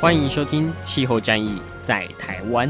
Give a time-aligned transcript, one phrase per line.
[0.00, 2.68] 欢迎收听《气候战役在台湾》。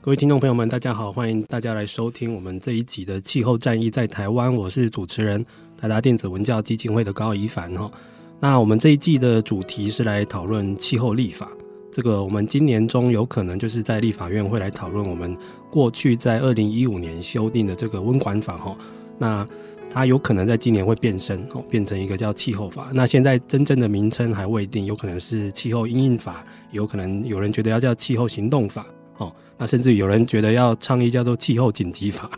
[0.00, 5.44] 各位听众朋友们，大家好，欢迎大家来收听我们这一集的《气候战役在台湾》，我是主持人
[5.76, 7.90] 台达电子文教基金会的高怡凡哈。
[8.38, 11.48] 那我们这一季的主题是来讨论气候立法。
[11.94, 15.32] 这个我们今年中有可能就是在立法院会来讨论我们
[15.70, 18.76] 过去在二零一五年修订的这个温管法哈。
[19.16, 19.46] 那
[19.88, 22.90] 它有可能在今年会变身哦，变成一个叫气候法。
[22.92, 28.84] 那现在真正的名称还未定，有可能是气候因应法，有可能有人觉得要叫气候行动法
[29.18, 29.32] 哦。
[29.56, 32.28] 那甚至有人觉得要倡议叫做气候紧急法，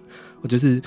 [0.42, 0.82] 我 就是。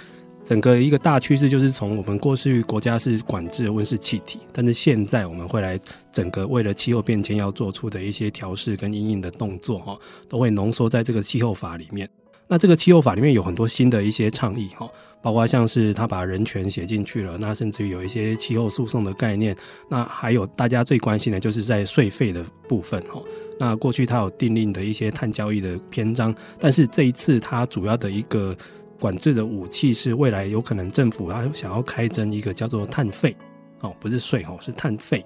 [0.50, 5.80] 整个一个大趋势就是从我们过去国家是管制温室气体，但是现在我们会来
[6.12, 9.96] 整个为了气候变迁要做出的一些调试跟因应的动作哈，
[10.28, 12.10] 都会浓缩在这个气候法里面。
[12.48, 14.90] 那这个气候法里面有很多新的一些倡议哈，
[15.22, 19.56] 包括像是他把人权写进去了，那甚至于有一些气候诉讼的概念，
[19.88, 23.22] 那还有大家最关心的就是在税费的部分哈。
[23.60, 28.58] 那过去他有订立的一些碳交易的篇章，但是这一次他主要的一个。
[29.00, 33.36] 管制的武器是未来有可能政府他想要开征一个叫做碳费，
[33.80, 35.24] 哦，不是税哦，是碳费。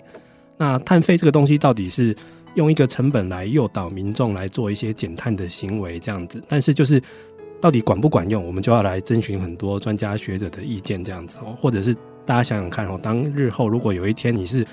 [0.55, 2.15] 那碳费这个东西到底是
[2.53, 7.01] 用一个成本来诱导民众来做一些减碳的行为这样子，但是就是
[7.59, 11.93] 到底管不管用，我们就要来征询很多专家学者的意见这样子哦，或者是
[12.25, 14.65] 大家想想看哦，当日后如果有一天你是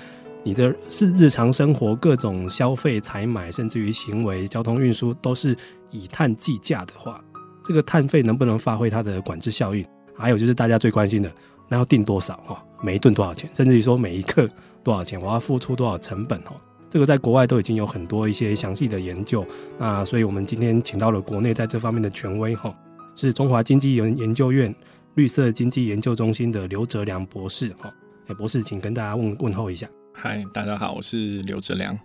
[0.43, 5.55] 你的是日常生活各种消费、采买，甚至于行为、交通运输都是
[5.89, 7.23] 以碳计价的话。
[7.63, 9.85] 这个碳费能不能发挥它的管制效应？
[10.15, 11.31] 还有就是大家最关心的，
[11.67, 12.63] 那要定多少哈？
[12.81, 13.49] 每一吨多少钱？
[13.53, 14.47] 甚至于说每一克
[14.83, 15.19] 多少钱？
[15.21, 16.55] 我要付出多少成本哈？
[16.89, 19.45] 这个在国外都已经有很多一些详细的研究。
[19.77, 22.75] 那所以我们今天请到了国内在这方面的权威哈，
[23.15, 24.73] 是中华经济研研究院
[25.15, 27.93] 绿色经济研究中心的刘哲良博士哈。
[28.27, 29.87] 哎，博士，请跟大家问问候一下。
[30.13, 31.97] 嗨，大家好，我是刘哲良。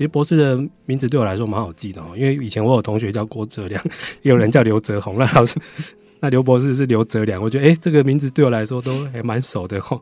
[0.00, 3.84] 其实博士的名字对我来说蛮好记的哦，因为以前我有同学叫郭哲良，
[4.22, 5.16] 也有人叫刘哲宏。
[5.18, 5.60] 那老师，
[6.20, 10.00] 那刘博士是刘哲良，我觉得哎，这个名字对我来说都还蛮熟的哈。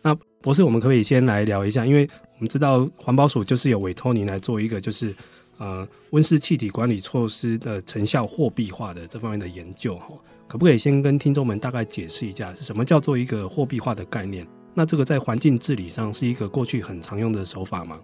[0.00, 1.84] 那博士，我们可以先来聊一下？
[1.84, 5.12] 因为我们知道环保署就是有委托您来做一个就是
[5.58, 10.10] 呃温室气体管理措施的成效货币化的这方面的研究哈，
[10.46, 14.46] 可不可以先跟听众们大概解释一下，是什么叫做一个货币化的概念？
[14.72, 17.98] 那这个在环境治理上是一个过去很常用的手法吗？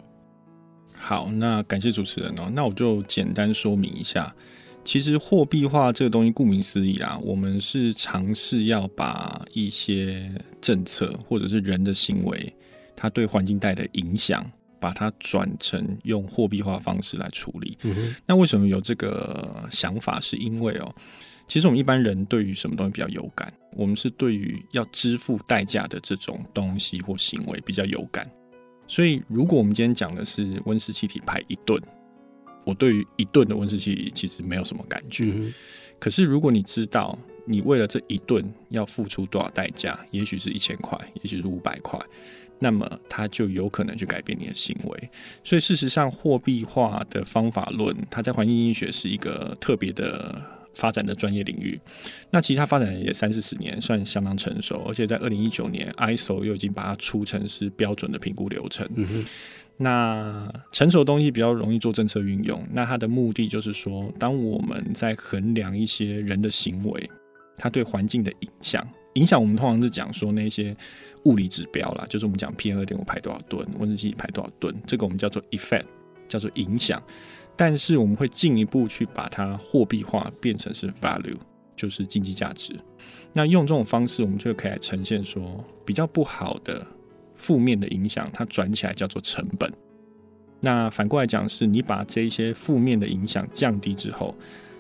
[0.99, 2.51] 好，那感谢主持人哦。
[2.53, 4.35] 那我就简单说明一下，
[4.85, 12.53] 其实货币化这个东西，顾名思义啊，我们是尝试要把一些政策或者是人的行为，
[12.95, 14.45] 它对环境带的影响，
[14.79, 17.79] 把它转成用货币化方式来处理。
[18.27, 20.21] 那为什么有这个想法？
[20.21, 20.95] 是因为哦，
[21.47, 23.49] 其实我们一般人对于什么东西比较有感？
[23.77, 28.29] 我们是对于要支付代价的这种东西或行为比较有感。
[28.89, 31.81] 所以，如果我们今天讲的是温室气体排一吨，
[32.65, 35.31] 我对于一吨的温室气体其实没有什么感觉。
[35.37, 35.53] 嗯、
[36.01, 42.01] 可是，如果你知道你为了这一吨要付出多少代价，也许是一千块，也许是五百块，
[42.59, 45.11] 那么它就有可能去改变你的行为。
[45.45, 50.58] 所以，事实上，货币化的方法论，它在环境经济学是一个特别的。
[50.79, 51.79] 发展的专业领域，
[52.31, 58.89] 那其实它发展也三四十年，算相当成熟，而且在二零一九年，ISO 又已经把它出成是标准的评估流程。
[58.95, 59.25] 嗯。
[59.81, 67.11] 那成熟的东西比较容易做政策运用，那它的目的就是说，当我们在衡量一些人的行为，
[67.57, 70.77] 它对环境的影响，影响我们通常是讲说那些
[71.25, 75.87] 物理指标啦，就是我们讲 PM 二点五排多少吨，温室气体排多少吨，这个我们叫做 effect，
[76.27, 77.01] 叫做影响。
[77.59, 81.35] 但是我们会进一步去把它货币化，变成是 value，
[81.75, 82.73] 就是经济价值。
[83.33, 86.87] 那用这种方式，我们就可以来呈现说，比较不好的
[87.35, 89.69] 负面的影响，它转起来叫做成本。
[90.61, 94.33] 那反过来讲，是你把这一些负面的影响降低之后，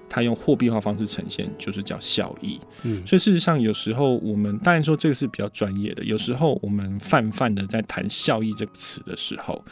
[0.08, 2.60] 它用货币化方式呈现，就是叫效益。
[2.84, 9.64] 嗯，所以事实上，有时候我们当然说这个是比较专业的，有时候我们泛泛的在谈效益这个词的时候。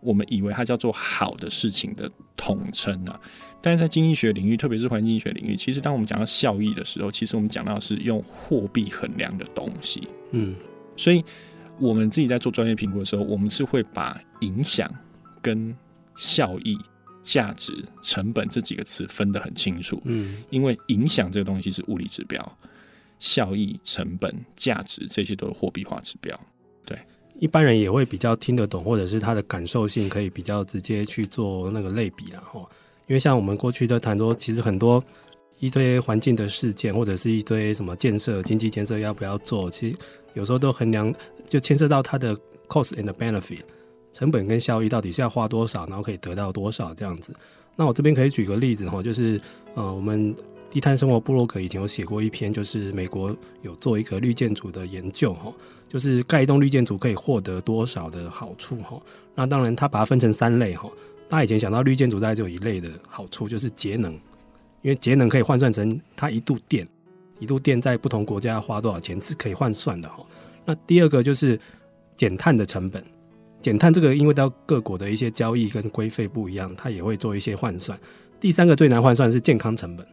[0.00, 3.20] 我们以为它叫做好的事情的统称啊。
[3.60, 10.06] 但是在经济学领域，特别是环境学领域，其实当我们讲到效益的时候，其实我们讲到的是用货币衡量的东西。
[10.30, 10.54] 嗯，
[10.96, 11.24] 所以
[11.78, 14.88] 我们自己在做专业评估的时候，我们是会把影响
[15.42, 15.76] 跟
[16.14, 16.78] 效益、
[17.20, 20.00] 价值、成本这几个词分得很清楚。
[20.04, 22.58] 嗯，因为影响这个东西是物理指标，
[23.18, 26.38] 效益、成本、价值这些都是货币化指标。
[26.86, 26.96] 对，
[27.38, 32.68] 一般人也会比较听得懂，或者是他的感受性可以比较直接去做那个类比，然后。
[33.06, 35.02] 因为像我们过去都谈说，其实很多
[35.60, 39.96] 一堆环境的事件，或者是一堆什么建设、经济建设要不要做，其实
[40.34, 41.10] 有时候都衡量，
[41.48, 42.36] 就牵涉到它的
[42.68, 43.60] cost and benefit，
[44.12, 47.34] 成本跟效益到底是要花多少，然后可以得到多少这样子。
[47.76, 49.40] 那我这边可以举个例子哈，就是
[49.74, 50.34] 呃，我们
[50.78, 55.52] 低碳生活部落格以前有写过一篇，就是美国有做一个绿建筑的研究哈，
[55.88, 58.96] 就是盖一栋绿建筑可以获得多少的好处哈。
[59.34, 60.88] 那当然，它把它分成三类哈。
[61.28, 64.12] 大家以前想到绿建筑，大概只有一类的好处，就是节能，
[64.82, 66.86] 因为节能可以换算成它一度电，
[67.40, 70.24] 一度电在不同国家花多少钱是可以换算的哈。
[70.64, 71.58] 那第二个就是
[72.14, 73.04] 减碳的成本，
[73.60, 77.98] 减碳这个因为到各国的一些交易跟规费不一样，它也会做一些换算。
[78.38, 80.06] 第三个最难换算是健康成本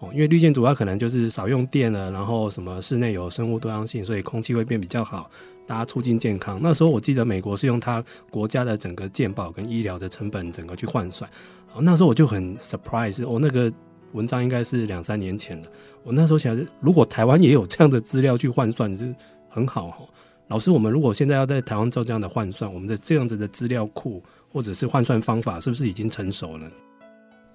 [0.00, 5.30] 哦，因为绿建筑它可能就是少用电了，然后什么室内有生物多样性，所以空气会变比较好。
[5.66, 6.60] 大家促进健康。
[6.62, 11.30] 那时候我记得美国是用它国家的整个健保跟医疗的成本整个去换算。
[11.72, 13.72] 哦那时候我就很 surprise，我那个
[14.12, 15.70] 文章应该是两三年前的。
[16.02, 19.14] 我那时候想，如果台湾也有这样的资料去换算，是
[19.48, 20.04] 很好哈。
[20.48, 26.70] 老师，我们如果现在要在台湾做这样的换算，我们的这样子的资料库或者是换算方法，是不是已经成熟了？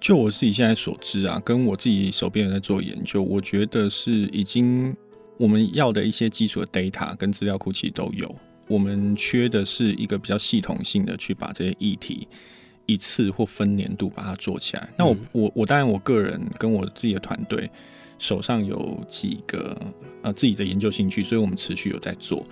[0.00, 4.96] 就我自己现在所知啊，跟我自己手边人在做研究，我觉得是已经。
[5.38, 8.36] 我们要的一些基础的 data 跟资料库其实都有，
[8.68, 12.28] 我们缺的是一个比较系统性的去把这些议题
[12.84, 14.86] 一次或分年度把它做起来。
[14.98, 17.70] 那我我我当然我个人跟我自己的团队
[18.18, 19.74] 手上有几个
[20.20, 22.44] 呃自己的研究兴趣，所以我们持续有在做。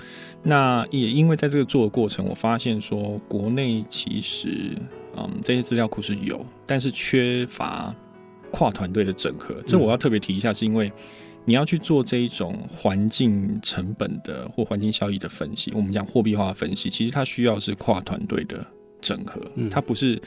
[0.43, 4.75] 那也因为在这个做的过程，我发现说国内其实
[5.26, 7.94] 嗯这些资料库是有，但是缺乏
[8.50, 9.55] 跨团队的整合。
[9.67, 10.91] 这我要特别提一下，是因为。
[11.44, 18.62] 你要去做这一种环境成本的或环境效益的分析，我们讲货币化的分析，其实它需要是跨团队的
[19.00, 20.20] 整合，它不是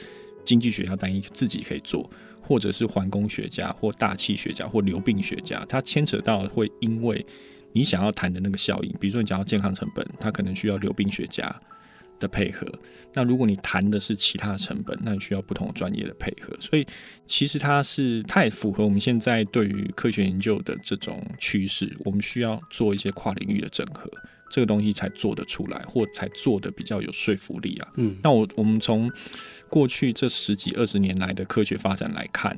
[0.44, 2.10] 经济学家单一自己可以做，
[2.40, 7.24] 或者是环工学家或大气学家或流病学家，它牵扯到会因为
[7.72, 11.54] 你想要谈的那个效应，比如说你讲到健康成本，它可能需要流病学家
[12.22, 12.66] 的配合，
[13.12, 16.56] 那如果你谈的是其他成本，那你需要不同专业的配合。
[16.60, 16.86] 所以
[17.26, 24.08] 其实它是它也符合我们现在对于科学研究的这种趋势，我们需要做一些跨领域的整合，
[24.48, 27.88] 这个东西才做得出来，或才做得比较有说服力啊。
[27.96, 29.10] 嗯，那我我们从
[29.68, 32.56] 过去这十几二十年来的科学发展来看。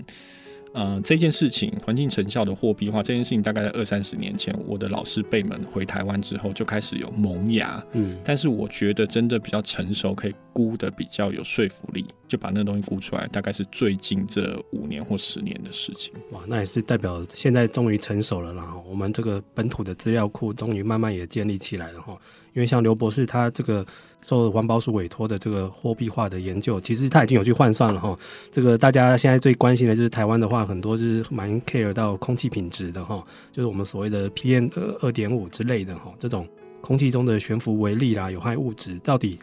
[0.74, 7.80] 呃，这件事情环境成效的货币化这件事情，大概在二三十年前，我的老师辈们回台湾之后就开始有萌芽。
[7.92, 16.12] 嗯，但是我觉得真的比较成熟，可以估的比较有说服力，就把那东西估出来，大概是最近这五年或十年的事情。
[16.32, 22.18] 哇，那也是代表现在终于成熟了，然后我们这个本土的资料库终于慢慢也建立起来了哈。
[22.54, 23.84] 因为像刘博士他这个
[24.22, 28.16] 受环保署委托的这个货币化的研究，其实他已经有去换算了哈。
[28.50, 36.48] 这个大家现在最关心的就是台湾的话，很多就是蛮 care 到空气品质的哈，就是我们所谓的 PM 二二点五之类的哈，这种
[36.80, 39.38] 空气中的悬浮微粒啦、有害物质，到底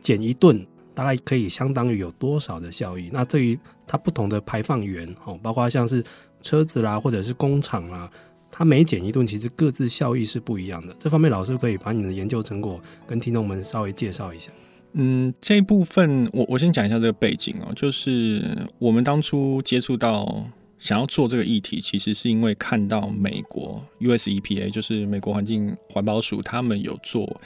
[0.00, 3.08] 减一吨大概可以相当于有多少的效益？
[3.12, 6.02] 那至于它不同的排放源哈，包括像是
[6.42, 8.10] 车子啦，或者是工厂啦。
[8.58, 10.96] 它每减一吨，其实各自效益是不一样的。
[10.98, 14.50] 这方面，老师可以把你的研究成果跟听众们稍微介绍一下。
[14.94, 20.42] 嗯，这一部分我我先讲一下这个背景哦，就是我们当初接触到
[20.78, 27.38] 想要做这个议题，其实是因为看到美国 US EPA，就是美国环境环保署，他们有做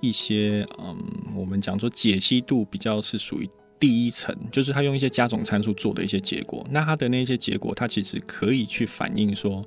[0.00, 0.96] 一些嗯，
[1.34, 6.64] 我们讲说解析度比较是属于第一层，就是他用一些加总参数做的一些结果。
[6.70, 9.66] 那他的那些结果，它其实可以去反映说。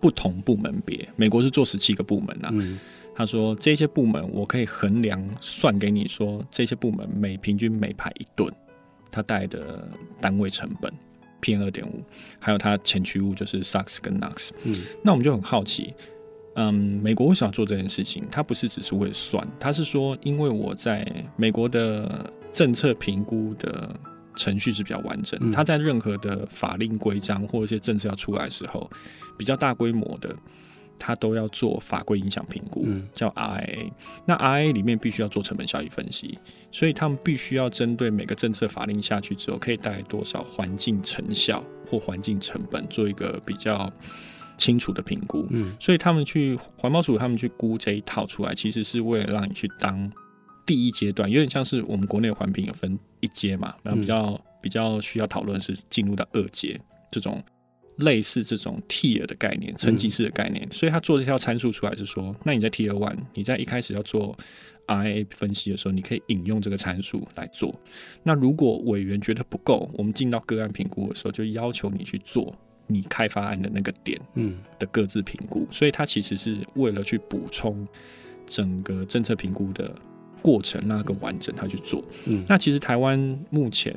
[0.00, 2.50] 不同部门别，美国是做十七个部门呐、啊。
[2.52, 2.78] 嗯、
[3.14, 8.52] 他说这些部门我可以衡量算给你说，这些部门每平均每排一吨，
[9.10, 9.88] 它带的
[10.20, 10.92] 单位成本
[11.40, 12.02] PM 二点五，
[12.38, 14.50] 还有它前驱物就是 SOx 跟 NOx。
[14.64, 15.94] 嗯，那我们就很好奇，
[16.54, 18.24] 嗯，美国为什么要做这件事情？
[18.30, 23.94] 它不是只是为了算，它是说因为我在美国的政策评估的。
[24.36, 28.88] 程序是比较完整，它在任何的法令规章或者一些政策要出来的时候，
[29.38, 30.36] 比较大规模的，
[30.98, 33.90] 它都要做法规影响评估，嗯、叫 RIA。
[34.26, 36.36] 那 RIA 里面必须要做成本效益分析，
[36.72, 43.90] 所以他们必须要针对每个政策法令下去之后，可以带来多少环境成效或环境成本，做一个比较
[44.56, 45.46] 清楚的评估。
[45.50, 50.10] 嗯，所以他们去环保署，他们去估这一套出来，其实是为了让你去当
[50.66, 56.78] 第一阶段，有点像是我们国内的环评有分一阶嘛，然后比较、嗯、比较需要讨论是进入到二阶
[57.08, 57.40] 这种。
[57.98, 64.36] 类似这种 tier 的概念，层级式的概念，嗯、所以他做这条参数出来是说，那你在 tier one，你在一开始要做
[64.86, 67.74] RIA 分析的时候，你可以引用这个参数来做。
[68.22, 72.54] 那如果委员觉得不够，我们进到个案评估的时候，就要求你去做
[72.86, 75.66] 你开发案的那个点，嗯的各自评估。
[75.68, 77.86] 嗯、所以它其实是为了去补充
[78.46, 79.92] 整个政策评估的
[80.40, 82.02] 过程那个完整，他去做。
[82.26, 83.18] 嗯，那其实台湾
[83.50, 83.94] 目前。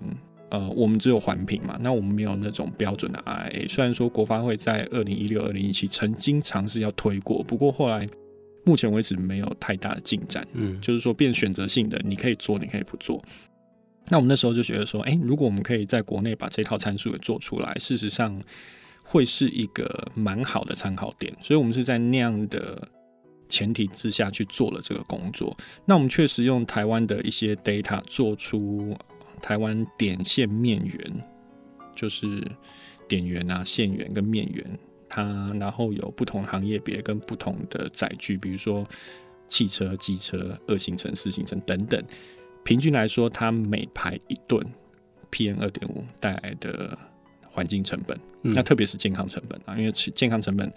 [0.51, 3.69] 呃，我们只有环评嘛，那我们没有那种标准的 RIA。
[3.69, 8.05] 虽然说国发会在二零一六、二零一七曾经尝试要推过，不过后来
[8.65, 10.45] 目前为止没有太大的进展。
[10.51, 13.23] 嗯，就是说变选择性的，你可以做，你可以不做。
[14.09, 18.37] 那我们那时候就觉得说，哎、欸，如果我们可以在国内把这套参数给做出来，事实上
[19.05, 21.33] 会是一个蛮好的参考点。
[21.41, 22.85] 所以我们是在那样的
[23.47, 25.55] 前提之下去做了这个工作。
[25.85, 28.93] 那我们确实用台湾的一些 data 做出。
[29.41, 31.23] 台湾点线面圆，
[31.95, 32.41] 就是
[33.07, 34.79] 点圆啊、线圆跟面圆，
[35.09, 38.87] 它然后有不同行业别跟不同的载具，比如说
[39.49, 42.01] 汽车、机车、二行程、四行程等等。
[42.63, 44.65] 平均来说，它每排一吨
[45.31, 46.97] PM 二点五带来的
[47.49, 50.71] 环境成本，嗯、那特别是健康成本啊，因为健康成本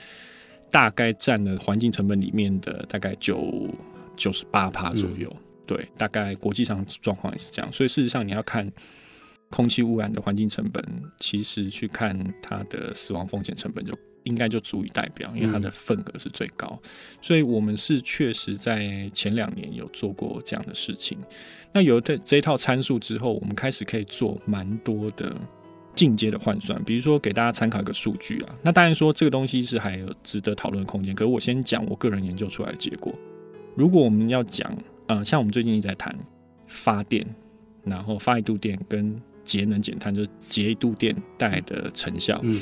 [0.71, 3.68] 大概占了环境成本里面的大概九
[4.16, 5.28] 九十八趴左右。
[5.30, 8.71] 嗯对，大概国际上状况也是这样，所以事实上你要看
[9.50, 10.85] 空气污染的环境成本，
[11.18, 13.92] 其实去看它的死亡风险成本就
[14.25, 16.80] 应该就足以代表，因为它的份额是最高。
[17.21, 21.16] 所以我们是确实在前两年有做过这样的事情。
[21.73, 25.37] 那有了这这一套参数之后，我们开始可以做蛮多的
[25.94, 28.54] 进阶的换算，比如说给大家参考一个数据啊。
[28.62, 33.14] 那当然说这个东西是还有值得讨论的空间，可是我先讲我个人研究出来的结果。
[33.76, 36.16] 如果我们要讲、呃，像我们最近一直在谈
[36.66, 37.26] 发电，
[37.84, 42.40] 然后发一度电跟节能减碳，就是节一度电带来的成效。
[42.42, 42.58] 嗯，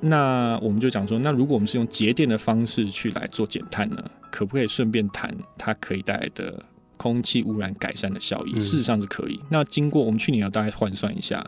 [0.00, 4.02] 那我们就讲说，那如果我们是用节电的方式去来做减碳呢，
[4.32, 6.60] 可不可以顺便谈它可以带来的
[6.96, 8.58] 空气污染改善的效益？
[8.58, 9.38] 事实上是可以。
[9.48, 11.46] 那经过我们去年有大概换算一下，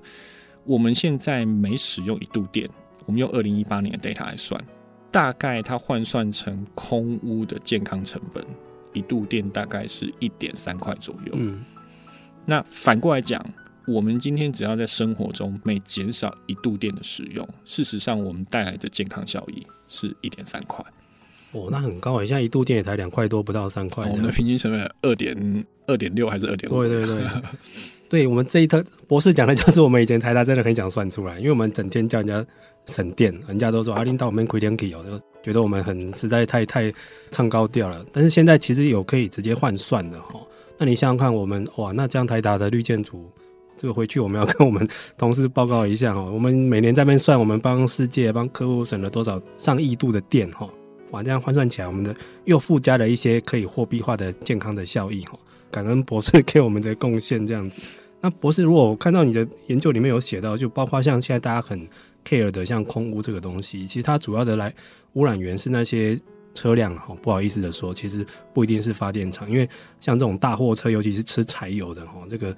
[0.65, 2.71] 我们现在每使用一度电，
[3.07, 4.63] 我们用二零一八年的 data 来算，
[5.11, 8.45] 大概它换算成空污的健康成本。
[8.93, 11.33] 一度电大概是一点三块左右。
[11.35, 11.65] 嗯，
[12.47, 13.45] 那反过来讲，
[13.87, 20.85] 我们今天只要在生活中每减少一度电的使用，事实上我们带来的健康效益是一点三块。
[21.53, 22.27] 哦，那很高诶！
[22.27, 24.07] 现在一度电也才两块多，不到三块。
[24.07, 26.87] 我们的平均成本二点二点六还是二点五？
[26.87, 27.27] 对对对，
[28.11, 32.47] 对我们这一套博士讲的就是我们以前台大真的很想算出来，因为我们整天叫人家
[32.89, 35.05] 省电，人家都说阿领导我们亏点气哦。
[35.09, 36.93] 就觉得我们很实在太太
[37.31, 40.41] 唱高调了，但是现在其实有可以直接换算的哈。
[40.77, 43.31] 那你想想看，我们哇，那这样台达的绿建组，
[43.77, 46.23] 这个回去我们要跟我们同事报告一下哈。
[46.23, 50.69] 我们每年在那边算，我们帮世界帮客户省了多少上亿度的电哈。
[51.13, 52.15] 哇，这样换算起来，我们的
[52.45, 55.39] 又附加了一些可以货币化的健康的效益哈。
[55.71, 57.81] 感恩博士给我们的贡献这样子。
[58.21, 61.87] 那博士，如果我看到你的研究里面有写到，就包括像现在大家很
[62.29, 64.75] care 的像空污这个东西，其实它主要的来
[65.15, 66.19] 污染源是那些
[66.53, 67.17] 车辆哈。
[67.23, 69.69] 不好意思的说，其实不一定是发电厂，因为
[69.99, 72.55] 像这种大货车，尤其是吃柴油的哈，这个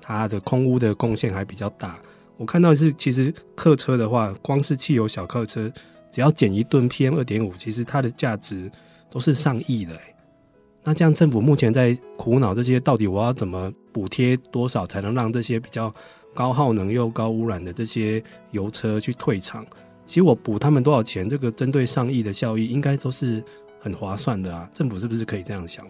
[0.00, 1.98] 它的空污的贡献还比较大。
[2.36, 5.72] 我看到是，其实客车的话，光是汽油小客车，
[6.10, 8.70] 只要减一吨 PM 二点五，其实它的价值
[9.10, 9.92] 都是上亿的。
[10.84, 15.92] 那这样政府目前在苦恼这些，到底我要怎么补贴多少，才能让这些比较
[16.38, 19.66] 高耗能又高污染的这些油车去退场？
[20.06, 23.42] 其实我补他们多少钱，这个针对上亿的效益，应该都是
[23.80, 24.70] 很划算的啊。
[24.72, 25.84] 政府是不是可以这样想？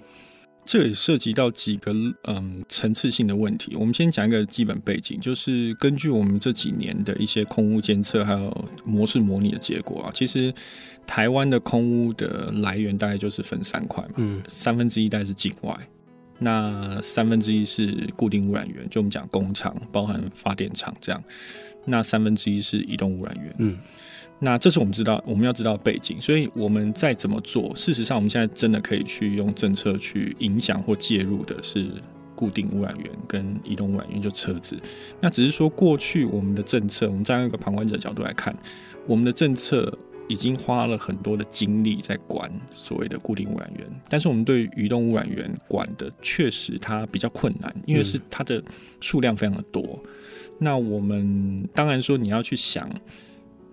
[0.64, 1.92] 这也涉及到几个
[2.24, 3.76] 嗯层次性的问题。
[3.76, 10.50] 我们先讲一个基本背景，就是根据我们这几年的一些空污监测还有模式模拟的结果啊，其实。
[11.06, 15.74] 台湾的空污的来源大概就是分三块嘛，嗯，三分之一大概是境外，
[16.40, 21.22] 那三分之一是固定污染源，就我们讲工厂，包含发电厂这样，
[21.86, 23.76] 那三分之一是移动污染源，嗯，
[24.38, 31.86] 那这是我们知道我们要知道背景，所以我们再怎么做，事实上我们现在真的可以去用政策去影响或介入的是
[32.36, 34.78] 固定污染源跟移动污染源，就车子，
[35.20, 38.56] 那只是说过去我们的政策，我们站在一个旁观者角度来看，
[39.06, 39.98] 我们的政策。
[40.28, 48.62] 已经花了很多的精力在管所谓的固定污染源，但是我们对移动污染源管的确实它比较困难，因为是它的
[49.00, 49.98] 数量非常的多。
[50.58, 52.88] 那我们当然说你要去想，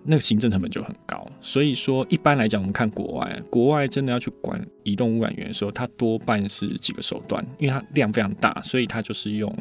[0.04, 1.26] 那个行政成本就很高。
[1.40, 9.52] 所以说一般来讲，我们看国外，国外真的要去管移动污染源的时候，它多半是几个手段，因为它量非常大，所以它就是用。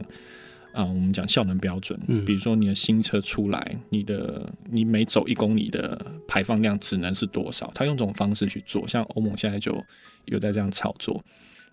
[0.75, 7.71] 啊、嗯，我们讲效能标准，比如说你的新车出来，你的你每走一公里的排放量只能是多少？
[7.73, 9.81] 他用这种方式去做，像欧盟现在就
[10.25, 11.23] 有在这样操作。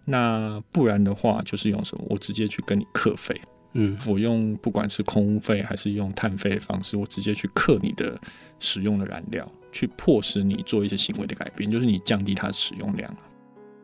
[0.05, 2.05] 那不然的话，就是用什么？
[2.09, 3.41] 我直接去跟你克费，
[3.75, 8.17] 嗯，我用不管是空污费还是用碳费的方式，我直接去克你的
[8.61, 13.13] 使用的燃料，去迫使你做一些行为的改变，就是你降低它的使用量。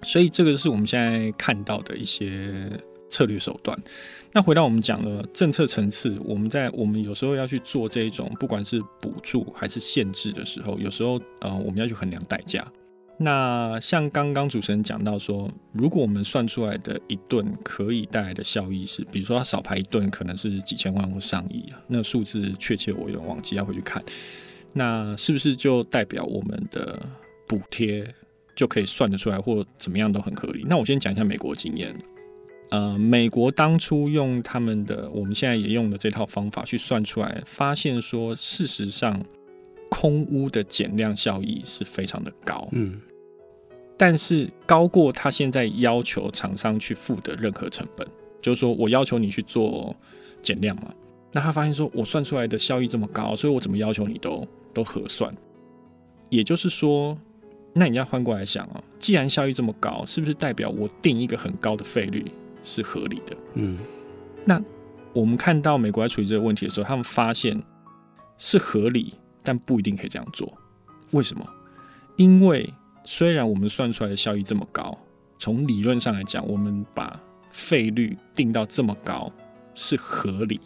[0.03, 2.71] 所以这个是我们现在看到的一些
[3.09, 3.79] 策略手段。
[4.33, 12.67] 那回到我们讲的政策层次，我们在我们有时候要去做这一种，不管是补助还是限制的时候，有时候呃，我们要去衡量代价。
[13.21, 24.00] 那像刚刚主持人讲到说，如果我们算出来的一顿可以带来的效益是，比如说他少排一顿可能是几千万或上亿啊，那数字确切我有点忘记，要回去看。
[24.73, 27.00] 那是不是就代表我们的
[27.49, 28.07] 补贴
[28.55, 30.65] 就可以算得出来，或怎么样都很合理？
[30.69, 31.93] 那我先讲一下美国经验。
[32.71, 39.25] 呃，美国当初用他们的，我们现在也用的这套方法去算出来，发现说，事实上
[39.89, 43.01] 空屋的减量效益是非常的高，嗯，
[43.97, 48.07] 但是高过他现在要求厂商去付的任何成本，
[48.43, 49.97] 就是说我要求你去做
[50.43, 50.93] 减量嘛，
[51.33, 55.35] 那他发现说我算出来的效益这么高，所以我怎么要求你都都合算，
[56.29, 57.17] 也就是说，
[57.73, 62.23] 那你要换过来想哦，既然效益这么高，是不是代表我定一个很高的费率？
[62.69, 63.79] 是合理的，嗯，
[64.45, 64.63] 那
[65.15, 67.61] 我们看到美国在处理这个问题的时候，他们发现
[68.37, 70.53] 是合理，但不一定可以这样做。
[71.13, 71.45] 为什么？
[72.17, 72.73] 因为
[73.05, 74.97] 虽然我们算出来的效益这么高，
[75.39, 79.33] 从理论上来讲，我们把费率定到这么高
[79.75, 80.61] 是合理，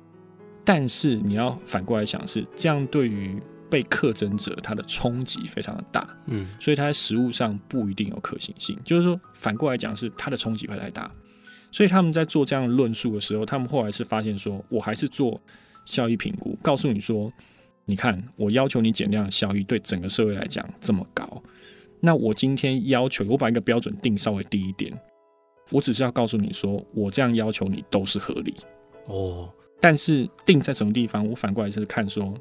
[0.64, 3.40] 但是你要反过来想，是这样对于
[3.70, 8.76] 被课征者他的冲击非常的大，嗯，所以他在实物上不一定有可行性。
[8.84, 11.10] 就是说，反过来讲，是他的冲击会太大。
[11.72, 15.40] 所以他们在做这样的论述的时候，他们后来是发现说，我还是做
[15.86, 17.32] 效益评估，告诉你说，
[17.86, 21.42] 你看我要求你减量的效益对整个社会来讲这么高，
[21.98, 24.92] 那我今天要求我把一个标准定稍微低一点，
[25.70, 28.54] 我只是要告诉你说，我这样要求你都是合理
[29.06, 29.50] 哦。
[29.80, 32.34] 但是定在什么地方，我反过来是看说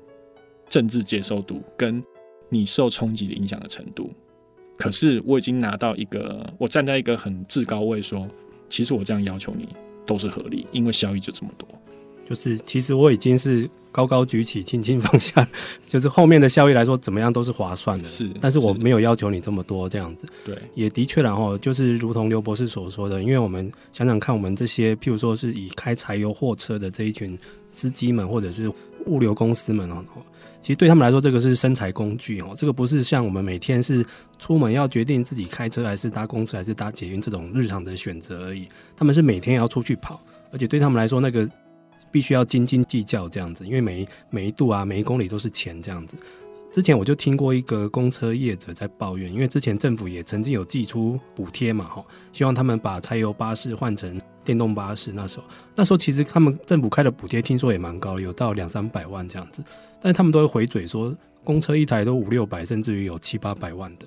[0.68, 2.04] 政治接受度跟
[2.50, 4.12] 你受冲击的影响的程度。
[4.78, 8.28] 可是我已经拿到一个，我站在一个很至高位说。
[8.72, 9.70] 其实我这样要求你
[10.08, 11.68] 都是合理，因为效益就这么多。
[12.28, 15.46] 就是其实我已经是高高举起，轻轻放下，
[15.86, 18.08] 就是后面的效益来说怎么样都是划算的。
[18.08, 20.26] 是，但是我没有要求你这么多这样子。
[20.46, 27.38] 对，也的确，然后就是如同刘博士所说的，因为我们想想看，我们这些譬如说是以开柴油货车的这一群
[27.70, 28.72] 司机们，或者是
[29.08, 30.02] 物流公司们哦。
[30.62, 34.06] 其实对他们来说，这个是生财工具哦，这个不是像我们每天是
[34.38, 38.68] 出门要决定自己开车还是搭公车还是搭捷运这种日常的选择而已。
[38.96, 40.22] 他们是每天要出去跑，
[40.52, 41.50] 而且对他们来说，那个
[42.12, 46.16] 必须要斤斤计较这样子，因为每一每一度啊，每一公里都是钱这样子。
[46.72, 55.12] 之前我就听过一个公车业者在抱怨，因为之前政府也曾经有寄出补贴嘛，哈，希望他们把柴油巴士换成电动巴士。
[55.12, 55.44] 那时候，
[55.76, 59.62] 那时候其实他们政府开的补贴听说也蛮高，有到两三百万这样子。
[60.02, 64.06] 但他们都会回嘴说，公车一台都五六百，甚至于有七八百万的，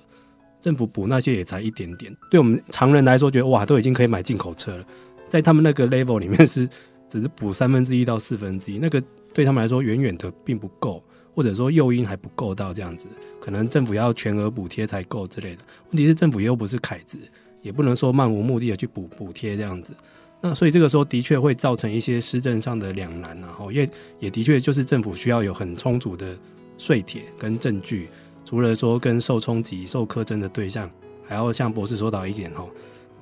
[0.62, 2.16] 政府补那些也才一点点。
[2.30, 4.84] 对我们常人来说，觉得哇，都已经可以买进口车了。
[5.28, 6.66] 在他们那个 level 里面是
[7.10, 9.02] 只是补三分之一到四分之一，那个
[9.34, 11.04] 对他们来说远远的并不够。
[11.34, 13.08] 或者说诱因还不够到这样子，
[13.40, 15.64] 可能政府要全额补贴才够之类的。
[15.90, 17.18] 问题是政府又不是凯子，
[17.60, 19.94] 也不能说漫无目的的去补补贴这样子。
[20.40, 23.88] 那所以这个时候的确会造成一些施政上的两难，然后也
[24.20, 26.36] 也的确就是政府需要有很充足的
[26.76, 28.08] 税帖跟证据，
[28.44, 30.90] 除了说跟受冲击、受苛征的对象，
[31.24, 32.66] 还要像博士说到一点哈，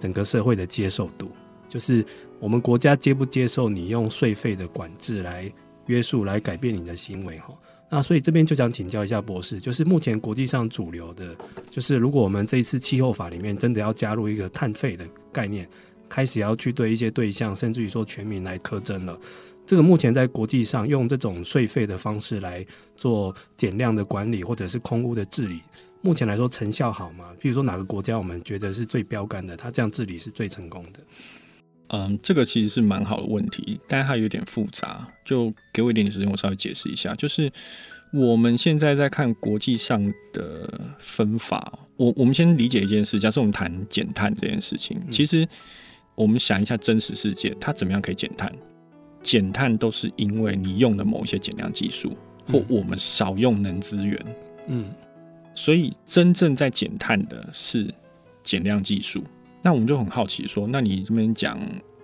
[0.01, 1.31] 整个社会的接受度，
[1.69, 2.05] 就是
[2.41, 5.51] 我们国家接不接受你用税费的管制来
[5.87, 7.55] 约束、来改变你的行为哈。
[7.95, 11.37] 那所以这边就想请教一下博士，就是目前国际上主流的，
[11.71, 15.69] 就是如果我们这一次气候法里面真的要加入一个碳费的概念，
[16.09, 19.21] 开始要去对一些对象，甚至于说全民来苛征了，
[19.67, 22.65] 这个目前在国际上用这种税费的方式来
[22.97, 25.61] 做减量的管理，或者是空污的治理，
[26.01, 27.27] 目前来说成效好吗？
[27.39, 31.01] 比如说哪个国家我们觉得是最标杆的，它这样治理是最成功的？
[31.93, 37.15] 嗯，这个其实是蛮好的问题，但是它有点复杂，就给我一点点时间，我稍微解释一下。
[37.15, 37.53] 就是
[38.13, 40.03] 我们现在在看国际上
[40.33, 45.47] 的分法，我我们先理解一件事，假设我们谈减碳这件事情，嗯、其实
[46.15, 48.51] 我们想一下真实世界，它怎么样可以减碳？
[49.23, 54.93] 减碳都是因为你用了某一些减量技术，或我们少用能资源，嗯，
[55.55, 57.93] 所以真正在减碳的是
[58.43, 59.23] 减量技术。
[59.63, 61.59] 那我们就很好奇说，那你这边讲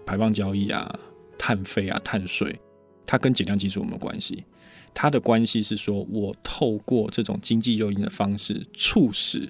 [0.07, 0.99] 排放交易啊、
[1.37, 2.59] 碳费啊、碳税，
[3.05, 4.45] 它跟减量技术有没有关系？
[4.95, 9.49] 它的关系是说，我透过这种经济诱因的方式，促使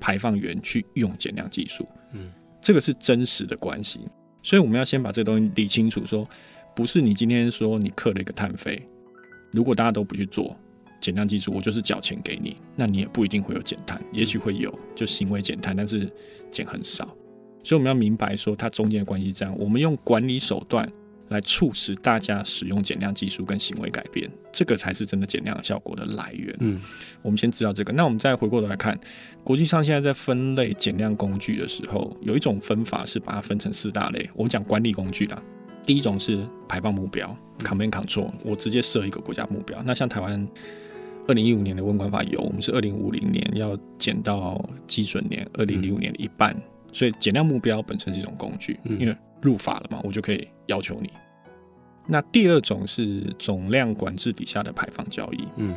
[0.00, 1.86] 排放源去用减量技术。
[2.12, 2.30] 嗯，
[2.62, 4.00] 这个是真实的关系。
[4.42, 6.26] 所以我们要先把这个东西理清楚，说
[6.74, 8.80] 不是你今天说你刻了一个碳费，
[9.52, 10.56] 如果大家都不去做
[11.00, 16.10] 减量技术，我就是缴钱给你，那你也不一定会有减碳，也许会有就行为减碳，但是
[16.50, 17.08] 减很少。
[17.62, 20.90] 所以我们要明白说，它中间的关系是这样，我们用管理手段。
[21.30, 26.52] 来促使大家使用减量技术跟行为改变，这个才是真的减量效果的来源。
[26.58, 26.80] 嗯，
[27.22, 27.92] 我们先知道这个。
[27.92, 28.98] 那我们再回过头来看，
[29.44, 34.28] 国际上现在在分类减量工具的时候，有一种分法是把它分成四大类。
[34.34, 35.40] 我们讲管理工具的，
[35.86, 39.80] 第一种是排放目标 （Carbon Control），我直接设一个国家目标。
[39.86, 40.44] 那像台湾
[41.28, 51.10] 二零一五年的温管法有，我们是二零五零年要减到基准年二零零五年的一半，嗯、所以减量目标本身是一种工具，因为入法了嘛，我就可以要求你。
[52.06, 55.76] 那第二种是总量管制底下的排放交易，嗯，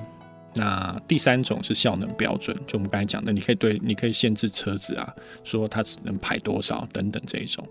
[0.56, 7.64] 那第三种是效能标准，就我们刚才讲的，你可以对，你可以限制车子啊，说它只能排多少等等这一种。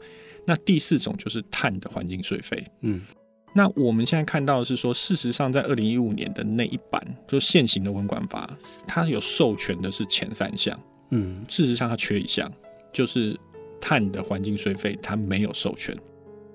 [0.47, 3.01] 那第四种就是碳的环境税费，嗯，
[3.55, 8.49] 那我们现在看到的是说，事实上在二零一五年的那一版，就现行的温管法，
[8.87, 10.79] 它有授权的是前三项，
[11.11, 12.51] 嗯，事实上它缺一项，
[12.93, 13.39] 就是
[13.81, 15.97] 碳的环境税费，它没有授权，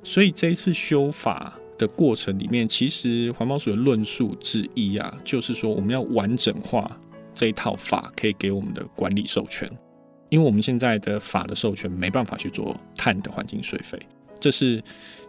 [0.03, 6.99] 所以这一次修法的过程里面，其实环保署的论述之一啊，就是说我们要完整化
[7.33, 9.69] 这一套法，可以给我们的管理授权，
[10.29, 13.99] 因为我们现在的法的授权没办法去做碳的环境税费，
[14.39, 14.81] 这是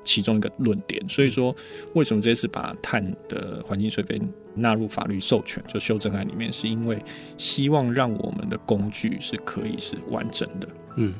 [0.04, 1.06] 其中一个论点。
[1.08, 1.54] 所以说，
[1.94, 4.20] 为什么这次把碳的环境税费
[4.54, 6.98] 纳入法律授权，就修正案里面，是因为
[7.36, 10.68] 希望让我们的工具是可以是完整的。
[10.98, 11.14] 嗯，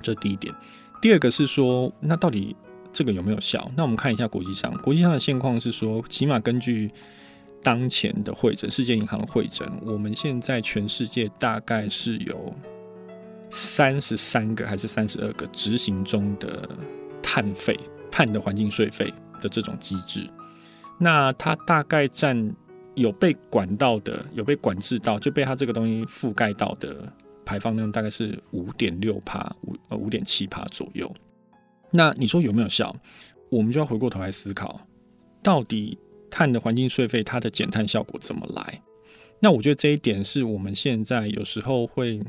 [0.00, 0.54] 这第一点。
[1.02, 2.56] 第二个是说，那到底
[2.92, 3.70] 这个有没有效？
[3.76, 6.90] 那我们看一下国际上，国际上的现况是说，起码根据
[7.62, 12.54] 当前的会诊，世界银行的会诊，我们现在全世界大概是有
[13.50, 16.68] 三十三个还是三十二个执行中的
[17.22, 17.78] 碳费、
[18.10, 20.26] 碳的环境税费的这种机制。
[20.98, 22.54] 那它大概占
[22.94, 27.12] 有被管到的、有被管制到、就被它这个东西覆盖到的
[27.44, 31.12] 排放量，大概是五点六帕、五呃五点七帕左右。
[31.90, 32.94] 那你说有没有效？
[33.50, 34.80] 我们就要回过头来思考，
[35.42, 35.96] 到底
[36.30, 38.82] 碳的环境税费它的减碳效果怎么来？
[39.40, 42.20] 那我觉得这一点是我们现在有时候会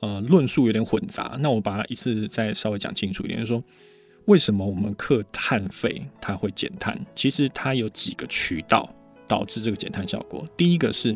[0.00, 1.36] 呃论述有点混杂。
[1.40, 3.62] 那我把它一次再稍微讲清楚一点，就是说
[4.26, 6.98] 为什么我们课碳费它会减碳？
[7.14, 8.88] 其实它有几个渠道
[9.26, 10.46] 导致这个减碳效果。
[10.56, 11.14] 第一个是，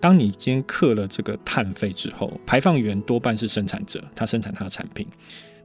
[0.00, 5.06] 当你今天克了这个碳费之后，排放源多半是生产者，他生产他的产品。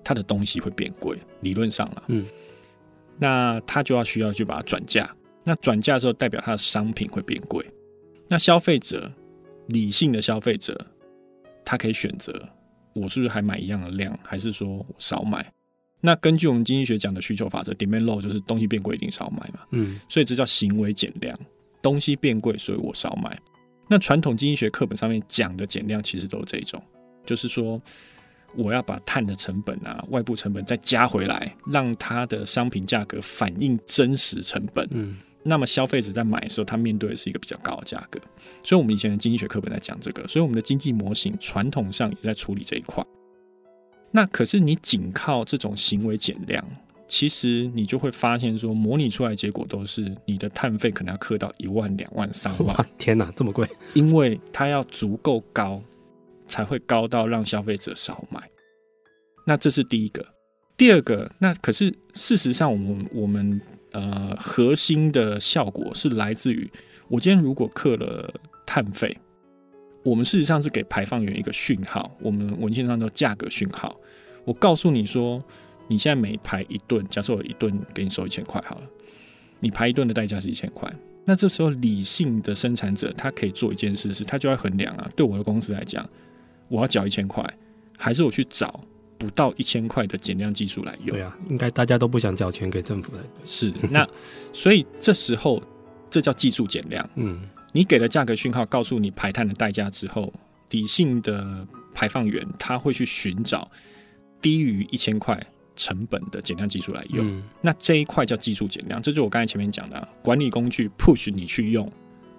[0.05, 2.25] 他的东西会变贵，理论上了，嗯，
[3.17, 5.09] 那他就要需要去把它转嫁，
[5.45, 7.65] 那转嫁之后代表他的商品会变贵，
[8.27, 9.09] 那消费者
[9.67, 10.87] 理性的消费者，
[11.63, 12.33] 他可以选择
[12.93, 15.49] 我是不是还买一样的量，还是说我少买？
[16.01, 21.33] 那根据我们经济学讲的需求法则，demand low 就是东西变贵一定少买嘛，嗯，所以这叫行为减量，
[21.81, 23.39] 东西变贵，所以我少买。
[23.87, 26.81] 那传统经济学课本上面讲的减量其实都是这一种，
[27.25, 27.81] 就是说。
[28.55, 34.87] 我要把碳的成本啊，外部成本再加回来，让它的商品价格反映真实成本。
[34.91, 38.19] 嗯，那么消费者在买的时候，他面对的是一个比较高的价格。
[38.63, 43.03] 所以，我们以前的经济学课本在讲这个，所以我们的经济模型传统上也在处理这一块。
[44.11, 46.63] 那可是你仅靠这种行为减量，
[47.07, 52.75] 其实你就会发现说，模拟出来结果都是你的碳费可能要刻到一万、两万、三万。
[52.75, 53.67] 哇，天哪，这么贵！
[53.93, 55.81] 因为它要足够高。
[56.45, 58.47] 才会高到让消费者少买，
[59.47, 60.23] 那这是第一个。
[60.77, 63.61] 第二个，那可是事实上，我们我们
[63.93, 66.69] 呃核心的效果是来自于，
[67.07, 68.31] 我今天如果刻了
[68.67, 69.17] 碳费，
[70.03, 73.95] 我们事实上是给排放源一个讯号，我们文献上叫价格讯号。
[74.45, 75.41] 我告诉你说，
[75.87, 78.87] 你现在每排一顿，假设我一顿给你收一千块好了，
[79.59, 80.91] 你排一顿的代价是一千块。
[81.25, 86.07] 那这时候理性的生产者，他可以做一件事，是他就要衡量啊，对我的公司来讲。
[86.69, 87.45] 我要缴一千块，
[87.97, 88.79] 还是我去找
[89.17, 91.09] 不到一千块的减量技术来用？
[91.11, 93.23] 对啊，应该大家都不想缴钱给政府的。
[93.45, 94.07] 是， 那
[94.51, 95.61] 所以这时候
[96.09, 97.07] 这叫技术减量。
[97.15, 100.33] 嗯，你给了价格讯号，告诉你排碳的代价之后，
[100.71, 103.69] 理性的排放源他会去寻找
[104.41, 105.39] 低于一千块
[105.75, 107.25] 成本的减量技术来用。
[107.25, 111.91] 嗯、那这一块叫技术减量，这就是我刚才前面讲的管理工具 push 你去用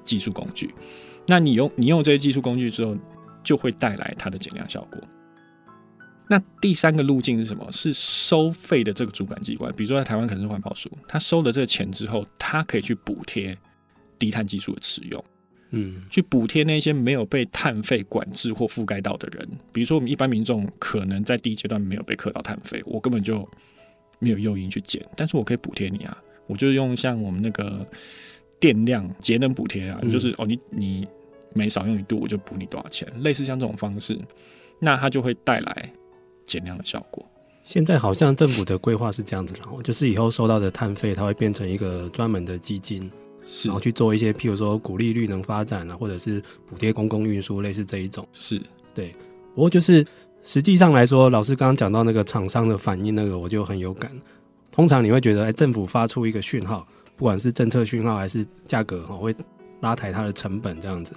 [0.05, 0.75] 技术工具。
[1.27, 2.97] 那你用你用这些技术工具之后，
[3.42, 5.01] 就会带来它的减量效果。
[6.27, 7.70] 那第三个路径是什么？
[7.70, 13.57] 是收费的这个主管机关，比如说在台湾可能是环保署，他收了这个钱之后，他可以去补贴
[14.18, 15.25] 低碳技术的使用，
[15.74, 19.48] 嗯，去补贴那些没有被碳费管制或覆盖到的人。
[19.72, 23.48] 比如说我们一般民众可能在第一阶段没有被课到碳费，我根本就
[24.18, 27.87] 没有诱因去减，但是我可以补贴你啊，我就用像我们那个
[28.58, 31.06] 电量节能补贴啊，嗯、就是哦，你你
[31.52, 34.18] 每少用一度，我就补你多少钱，类似像这种方式，
[34.78, 35.92] 那它就会带来。
[36.46, 37.26] 减量的效果，
[37.64, 43.10] 现在好像政府的规划是这样子，然后就是以后收到的碳费，它会变成一个专门的基金，
[43.46, 48.26] 是然后去做一些，譬如说鼓励绿能发展啊，或者是补贴公共运输，类似这一种。
[48.33, 48.61] 是
[48.94, 49.14] 对，
[49.54, 50.07] 不过就是
[50.42, 54.11] 实际上来说，老师刚刚讲到那个厂商的反应，那个我就很有感。
[54.72, 59.35] 通常你会觉得，哎，政府发出一个讯号，不管是政策讯号还是价格哈，会
[59.80, 61.12] 拉抬它的成本，这样子，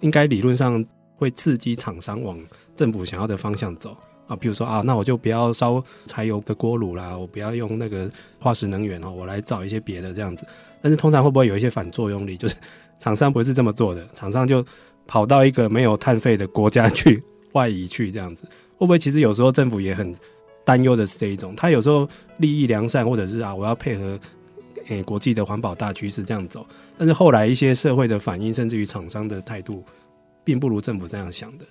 [0.00, 0.84] 应该理论上
[1.16, 2.38] 会刺激厂商往
[2.76, 3.96] 政府想要的方向走。
[4.26, 10.46] 啊，比如说啊，那我就不要烧柴油的锅炉啦，我不要用那个化石能源哦，我来找一些别的这样子。
[10.80, 12.36] 但是通常会不会有一些反作用力？
[12.38, 12.54] 就是
[12.98, 14.64] 厂商不是这么做的，厂商就
[15.06, 18.44] 跑到一个没有碳费的国家去外移去这样子。
[18.76, 20.14] 会不会其实有时候政府也很
[20.64, 21.54] 担忧的是这一种？
[21.56, 24.18] 他有时候利益良善，或者是啊，我要配合
[24.88, 26.66] 诶、国际的环保大趋势这样走。
[26.96, 29.84] 但是后来一些社会的反应，甚至于厂商的态度，
[30.44, 31.64] 并不如政府这样想的。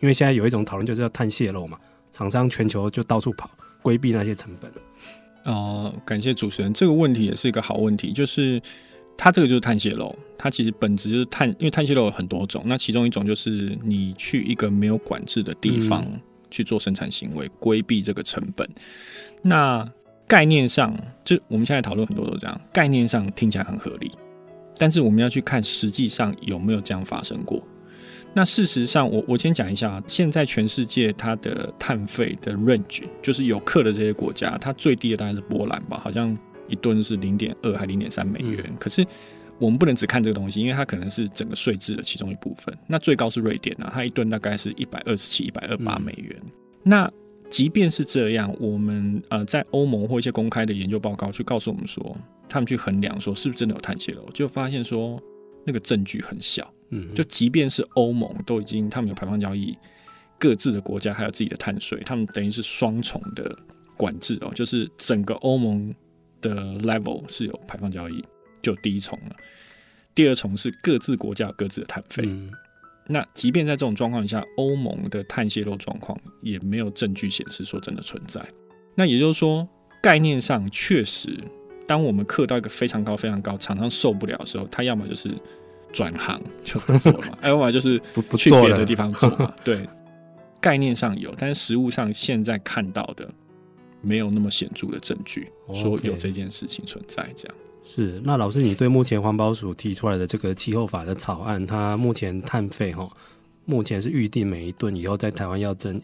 [0.00, 1.78] 因为现在有一种讨论，就是要碳泄漏嘛。
[2.10, 4.70] 厂商全球就到处跑，规避那些成本。
[5.44, 8.12] 哦、呃，感谢主持人，这个问题也是一个好问题。
[8.12, 8.60] 就是
[9.16, 12.62] 它这个就是碳泄漏，它其实本质就是碳，因为碳泄漏有很多种。
[12.66, 16.06] 那其中一种就是你去一个没有管制的地方
[16.50, 18.68] 去做生产行为，规避这个成本。
[19.42, 19.86] 那
[20.26, 24.10] 概念上，就我们现在讨论很多都这样，概念上听起来很合理，
[24.78, 27.62] 但是我们要去看实际上有没有这样发生过。
[28.34, 38.64] 那事实上我，我我先讲一下，现在全世界它的碳费的 range，就是有课的这些国家，它最低的大概是波兰吧，好像一吨是零点二还零点三美元。
[38.66, 39.04] 嗯、可是
[39.58, 42.74] 我们不能只看这个东西，因为它可能是整个税制的其中一部分。
[42.86, 46.34] 那最高是瑞典啊，它一吨大概是一百二十七、一百二八美元。
[46.42, 46.50] 嗯、
[46.84, 47.12] 那
[47.50, 52.16] 即便是这样，我们呃在欧盟或一些公开的研究报告去告诉我们说，
[52.48, 55.22] 他们去衡量说是不是真的有碳泄漏，就发现说
[55.66, 56.72] 那个证据很小。
[56.94, 59.74] 嗯，就即便是欧盟都已经，他们有排放交易，
[60.38, 63.56] 各自的国家还有自己的碳税，他们等于是双重的
[63.96, 65.94] 管制哦，就是整个欧盟
[66.42, 68.22] 的 level 是有排放交易，
[68.60, 69.36] 就第一重了。
[70.14, 72.24] 第二重是各自国家有各自的碳费。
[72.26, 72.50] 嗯、
[73.06, 78.46] 那即便在这种状况下，欧盟的碳泄漏状况也没有证据显示说真的存在。
[78.94, 79.66] 那也就是说，
[80.02, 81.42] 概念上确实，
[81.86, 85.30] 当我们刻到一个非常高、非常高，厂商受不了的时候，他要么就是。
[85.92, 89.52] 转行就不做了嘛， 要么就是不不去别的地方做嘛。
[89.62, 89.88] 对，
[90.60, 93.28] 概念上有，但是实物上现在看到的
[94.00, 97.28] 没有那么显著的证据说有这件事情存在。
[97.36, 98.20] 这样是。
[98.24, 103.08] 那老师，你对目前环保署提出来的这个气候法的草案，它目前碳费哈，
[103.64, 106.00] 目前是预定每一吨以后在台湾要征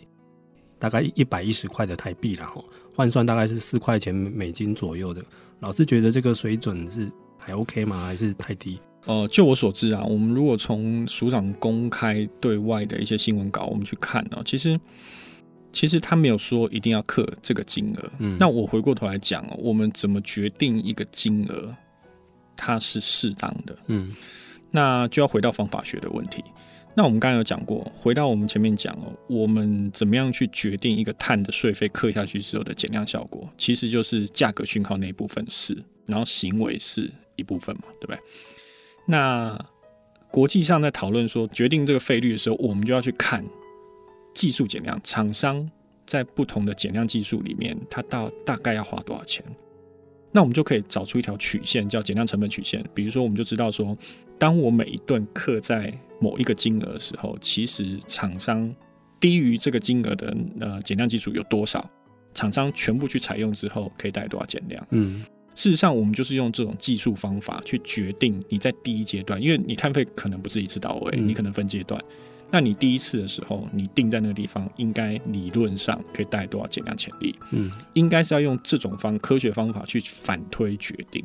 [0.78, 5.24] 大概一百一十块的台币，然后换算大概是四块钱美金左右的。
[5.60, 8.06] 老师觉得这个水准是还 OK 吗？
[8.06, 8.80] 还是太低？
[9.06, 14.78] 呃，就我所知啊，我们如果从署长公开对外的一些新闻稿，我们去看呢，其实
[15.72, 18.12] 其实他没有说一定要克这个金额。
[18.18, 21.74] 嗯，那我回过头来讲哦，我们怎么决定一个金额
[22.56, 23.78] 它是适当的？
[23.86, 24.12] 嗯，
[24.70, 26.44] 那就要回到方法学的问题。
[26.94, 33.48] 那我们刚刚有讲过，回到我们前面讲哦，我们怎么样去决定一个碳的税费刻下去之后的减量效果？
[33.56, 38.18] 其实就是价格讯号那一部分是，然后行为是一部分嘛，对不对？
[39.10, 39.58] 那
[40.30, 43.42] 国际上在讨论说决定这个费率的时候，我们就要去看
[44.34, 45.66] 技术减量厂商
[46.06, 49.42] 在不同的减量技术里面，它到大概要花多少钱？
[50.30, 52.84] 那我们就可以找出一条曲线，叫减量成本曲线。
[52.94, 53.96] 比如说，我们就知道说，
[54.38, 55.90] 当我每一吨刻在
[56.20, 58.70] 某一个金额的时候，其实厂商
[59.18, 61.88] 低于这个金额的呃减量技术有多少？
[62.34, 64.86] 厂商全部去采用之后，可以带多少减量？
[64.90, 65.24] 嗯。
[65.58, 72.00] 事实上，我们就是用这种技术方法去决定你在第一阶段，因为你碳费可能不是一次到位，你可能分阶段。
[72.48, 77.34] 那你第一次的时候，你定在那个地方，应该理论上可以带来多少减量潜力？
[77.50, 81.24] 嗯，应该是要用这种方科学方法去反推决定。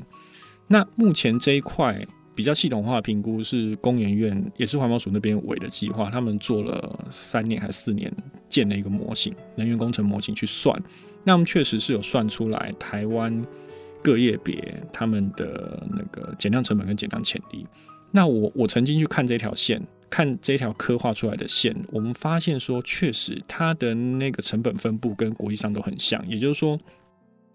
[0.65, 8.11] 那目前这一块比较系统化的评估是工研院，也是环保署那边委的计划，他们做了三年还是四年
[8.49, 10.75] 建了一个模型，能源工程模型去算，
[11.23, 13.45] 那我们确实是有算出来台湾
[14.03, 17.65] 各业别他们的那个减量成本跟减量潜力。
[18.11, 26.23] 那我我曾经去看这条线，看这条刻画出来的线，我们发现说，确实它的那个成本分布跟国际上都很像。
[26.29, 26.77] 也就是说，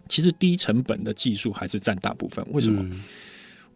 [0.09, 2.45] 其实低成本的技术还是占大部分。
[2.51, 2.81] 为什么？
[2.81, 3.01] 嗯、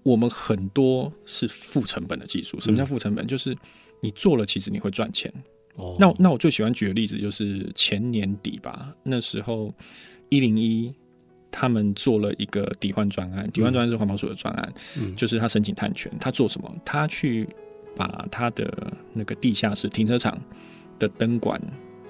[0.04, 2.60] 我们很多是负成本的技术。
[2.60, 3.26] 什么叫负成本？
[3.26, 3.56] 就是
[4.02, 5.32] 你做了，其实你会赚钱。
[5.76, 5.96] 哦。
[5.98, 9.74] 那那我最喜欢举的例子就是前年底吧，那时候
[10.28, 10.94] 一零一。
[11.56, 16.76] 他们做了一个抵换专案，抵换专案是环保署的专案，嗯，就是他申请碳权，他做什么？
[16.84, 17.48] 他去
[17.96, 20.36] 把他的那个地下室停车场
[20.98, 21.62] 的灯管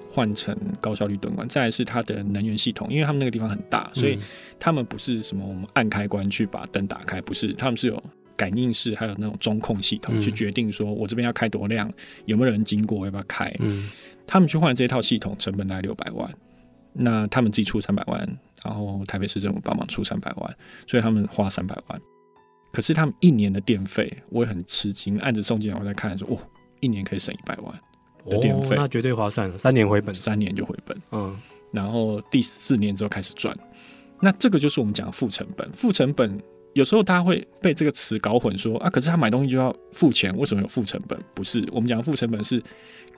[0.08, 4.18] 换成高效率灯管，再来是他的能源系统，因为他们那个地方很大，所以
[4.58, 8.02] 他们不是什么我们按开关去把灯打开，不是，他们是有
[8.36, 11.92] 感应式，还有那种中控系统去决定说我这边要开多亮，
[12.24, 13.54] 有没有人经过，要不要开？
[13.60, 13.90] 嗯，
[14.26, 16.32] 他们去换这套系统，成本大概六百万，
[16.94, 18.38] 那他们自己出三百万。
[18.64, 22.00] 然后台北市政府帮忙出三百万，所以他们花三百万。
[22.72, 25.16] 可是他们一年的电费，我也很吃惊。
[25.18, 26.36] 案子送进来，我在看说，哦，
[26.80, 27.72] 一年可以省一百万
[28.28, 29.56] 的电费，哦，那绝对划算了。
[29.56, 31.00] 三年回本，三年就回本。
[31.12, 31.38] 嗯，
[31.70, 33.56] 然后第四年之后开始赚。
[34.20, 35.70] 那这个就是我们讲的负成本。
[35.72, 41.16] 负成本有时候大家会被这个词搞混说，说啊，可是他买东西就要付钱，为什么有负成本？
[41.32, 42.60] 不是，我们讲的负成本是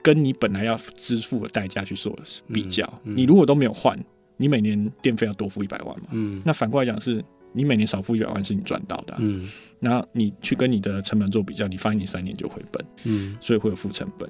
[0.03, 2.15] 跟你本来要支付的代价去做
[2.53, 2.85] 比较。
[3.05, 3.97] 嗯嗯，你如果都没有换。
[4.37, 6.09] 你每年电费要多付一百万嘛？
[6.11, 7.23] 嗯，那反过来讲是，
[7.53, 9.15] 你每年少付一百万是你赚到的。
[9.17, 12.85] 嗯，那你去跟你的成本做比较，你发现你三年就回本。
[13.05, 14.29] 嗯，所以会有负成本。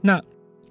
[0.00, 0.20] 那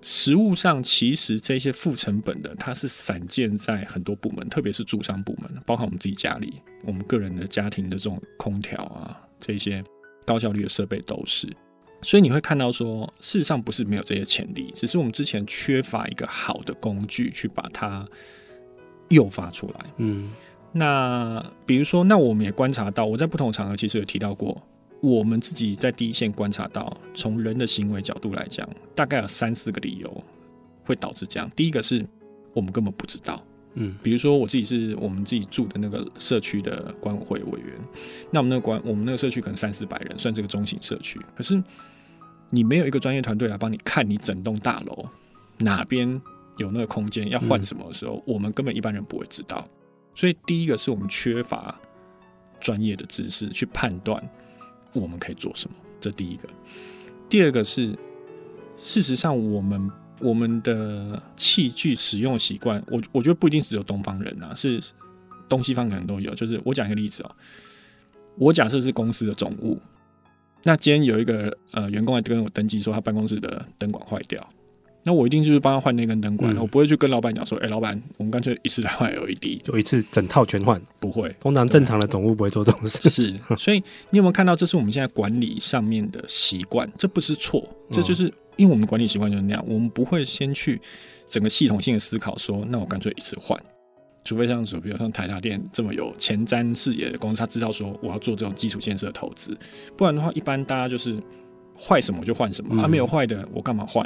[0.01, 9.81] 实物上其实这些负成本的，它是散见在很多部门，特别是住商部门，包括我们自己家里，我们个人的家庭的这种空调啊，这些
[10.25, 11.47] 高效率的设备都是。
[12.01, 18.05] 所以你会看到说，事实上不是没有这些潜力，只是我们之前缺乏一个好的工具去把它。
[19.09, 20.31] 诱发出来，嗯，
[20.71, 24.59] 那比如说，那我们也观察到，我在不同场合其实有提到过，
[24.99, 30.23] 我们自己在第一线观察到，从人的行为角度来讲，大概有三四个理由
[30.83, 31.49] 会导致这样。
[31.55, 32.03] 第一个是
[32.53, 33.41] 我们根本不知道，
[33.75, 37.73] 嗯，比如说我自己是我们自己住的那个社区的管委会委员，
[38.31, 41.61] 那我们那个管我们那个社区可能三四百人，算这个中型社区，可是
[42.49, 45.05] 你没有一个专业团队来帮你看你整栋大楼
[45.59, 46.19] 哪边。
[46.57, 49.65] 有那个空间要换什么的时候，嗯，我们根本一般人不会知道。
[50.13, 51.77] 所以第一个是我们缺乏
[52.61, 54.21] 专业的知识去判断
[54.93, 56.47] 我们可以做什么，这第一个。
[57.27, 57.93] 第二个是，
[58.77, 59.91] 事实上我们
[60.21, 64.79] 我们的器具使用习惯，我我觉得不一定只有东方人啊，是
[65.49, 66.33] 东西方可能都有。
[66.33, 67.35] 就是我讲一个例子哦，
[68.37, 69.77] 我假设是公司的总务，
[70.63, 74.49] 那今天有一个呃员工来跟我登记说他办公室的灯管坏掉。
[75.07, 81.29] 那我一定就是帮他换那根灯管，嗯，我不会去跟老板讲说，哎、欸，老板，我们干脆一次来换 LED，就一次整套全换，不会。
[81.39, 83.07] 通常正常的总务不会做这种事。
[83.07, 83.77] 是，所以
[84.09, 86.91] 你有没有看到，这是我们现在管理上面的习惯？
[86.97, 88.23] 这不是错，这就是
[88.55, 90.81] 因为我们管理习惯就是那样，我们不会先去
[91.27, 93.61] 整个系统性的思考说，那我干脆一次换，
[94.23, 99.55] 除非像说，比如像台达电这么有前瞻视野的公司，他知道说我要做这种基础建设的投资，
[99.95, 101.21] 不然的话，一般大家就是
[101.77, 104.03] 坏什么就换什么，嗯、啊，没有坏的我干嘛换？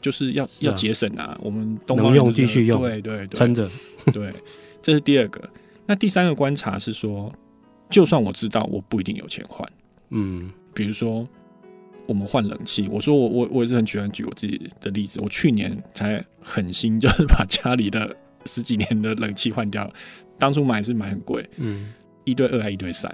[0.00, 3.68] 就是要要节省啊，啊，我们东方能用继续用，对对对，撑着，
[4.12, 4.32] 对，
[4.80, 5.48] 这是第二个。
[5.86, 7.32] 那第三个观察是说，
[7.90, 9.68] 就算我知道，我不一定有钱换。
[10.10, 11.26] 嗯，比如说
[12.06, 18.14] 我们换冷气，我说我我我也是很喜欢举我自己的例子，我去年才狠心 就是把家里的
[18.46, 19.90] 十几年的冷气换掉，
[20.38, 21.92] 当初买是买很贵，嗯，
[22.24, 23.12] 一对二还一对三。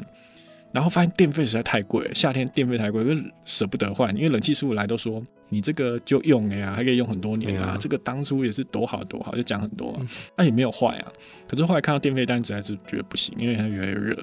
[0.73, 4.13] 然后发现电费实在太贵，夏天电费太贵，又舍不得换。
[4.17, 7.77] 因为冷气师傅来都说，你这个就用哎呀，还可以用很多年啊。
[7.79, 9.95] 这个当初也是多好多好，就讲很多，
[10.37, 11.13] 那、啊、也没有坏啊。
[11.47, 14.17] 可是后来看到电费单，子，还是觉得不行，因为它越来越热。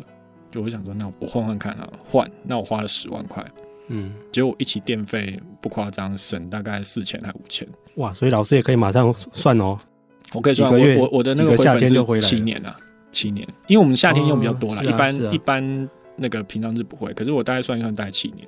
[0.50, 2.30] 就我想说，那我换换看啊，换。
[2.44, 3.46] 那我花了十万块，
[3.88, 7.68] 嗯，结果一起电费不夸张，省大概四千还五千。
[7.96, 9.78] 哇，所以老师也可以马上算哦。
[10.34, 12.76] 我可以算，我我我的那个回来七年啊，
[13.12, 15.90] 七年，因为我们夏天用比较多了、哦啊，一般、啊、一般。
[16.18, 18.46] 那个平常是不会，可是我大概算一算，大概七年。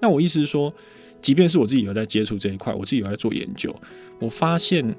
[0.00, 0.72] 那我意思是说，
[1.20, 3.74] 即便是我自己有在接触这一块，我自己有在做研究，
[4.20, 4.94] 我发现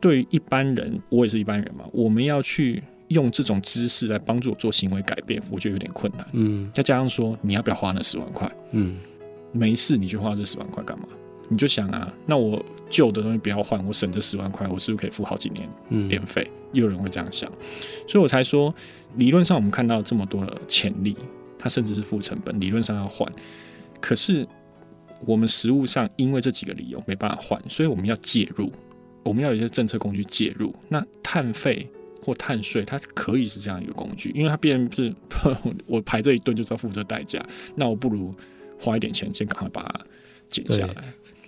[0.00, 6.26] 对于一般人，我也是一般人嘛，我们要去用这种知识来帮助我做行为改变，我觉得有点困难。
[6.32, 8.50] 嗯，再加上说，你要不要花那十万块？
[8.72, 8.96] 嗯，
[9.52, 11.06] 没事，你去花这十万块干嘛？
[11.48, 16.50] 你就想啊，那我旧的东西不要换，我省这十万块，我是不是可以付好几年电费？
[16.50, 17.50] 嗯，又有人会这样想，
[18.06, 18.74] 所以我才说，
[19.16, 21.16] 理论上我们看到这么多的潜力。
[21.56, 23.26] 它甚至是负成本，理论上要换。
[23.98, 24.46] 可是
[25.26, 28.70] 我们实物上因为这几个理由没办法换，所以我们要介入，
[29.22, 30.74] 我们要有一些政策工具介入。
[30.88, 31.88] 那碳费
[32.22, 35.14] 或碳税，它可以是这样一个工具，因为它必然是
[35.86, 37.44] 我排这一顿就是要付这代价，
[37.74, 38.34] 那我不如
[38.80, 40.00] 花一点钱先赶快把它
[40.48, 40.94] 减下来。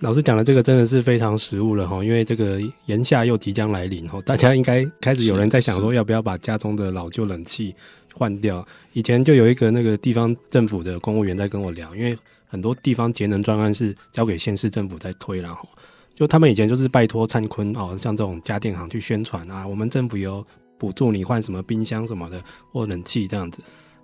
[0.01, 7.75] 老师讲的这个真的是非常实务了哈，因为这个炎夏又即将来临哈，大家应该开始有人在想说要不要把家中的老旧冷气
[8.13, 8.63] 换掉。
[8.93, 12.15] 以前就有一个那个地方政府的公务员在跟我聊，因为
[12.47, 15.67] 很多地方节能专案是交给县市政府在推，然后
[16.15, 20.45] 就他们以前就是拜托灿坤哦，像这种家电行去宣传啊，我们政府有
[20.77, 22.41] 补助你换什么冰箱什么的
[22.71, 23.61] 或冷气这样子。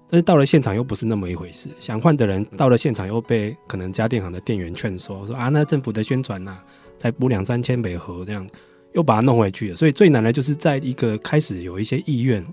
[0.09, 6.63] 但是到了现场又不是那么一回事，想换的人到了现场又被可能家电行的店员劝说，说啊，那政府的宣传呐、啊，
[6.99, 8.47] 才补两三千美盒这样，
[8.93, 9.75] 又把它弄回去了。
[9.75, 12.45] 所以最难的就是在一个开始有一些意愿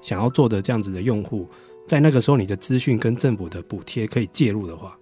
[0.00, 1.48] 想要做的这样子的用户，
[1.86, 4.98] 在那个时候你的资讯跟政府的补贴可以介入的话，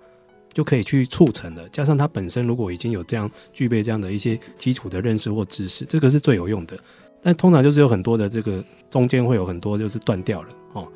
[0.55, 1.69] 就可以去促成的。
[1.69, 6.79] 加上他本身如果已经有这样具备这样的一些基础的认识或知识，这个是最有用的。
[7.21, 10.87] 但通常就是有很多的这个中间会有很多就是断掉了哦。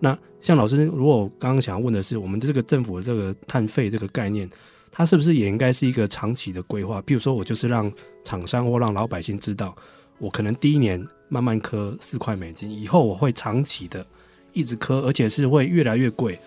[0.00, 4.48] 那像老师，如果我刚刚想要问的是，我们这个政府的这个碳费这个概念，
[4.90, 7.00] 它是不是也应该是一个长期的规划？
[7.02, 7.92] 比如说，我就是让
[8.24, 9.74] 厂商或让老百姓知道，
[10.18, 14.04] 我可能第一年慢慢磕四块美金，以后我会长期的
[14.52, 16.38] 一直磕，而且是会越来越贵，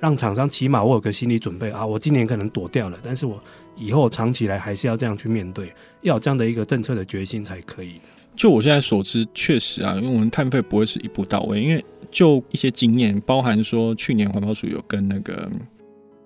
[0.00, 3.42] 让厂商起码我有个心理准备啊，我今年可能躲掉了，但是我
[3.76, 5.72] 以后长期来还是要这样去面对，
[6.02, 7.94] 要有这样的一个政策的决心才可以。
[8.36, 15.50] 就我现在所知，确实啊，因为我们碳费不会是一步到位，因为就一些经验，包含说去年环保署有跟那个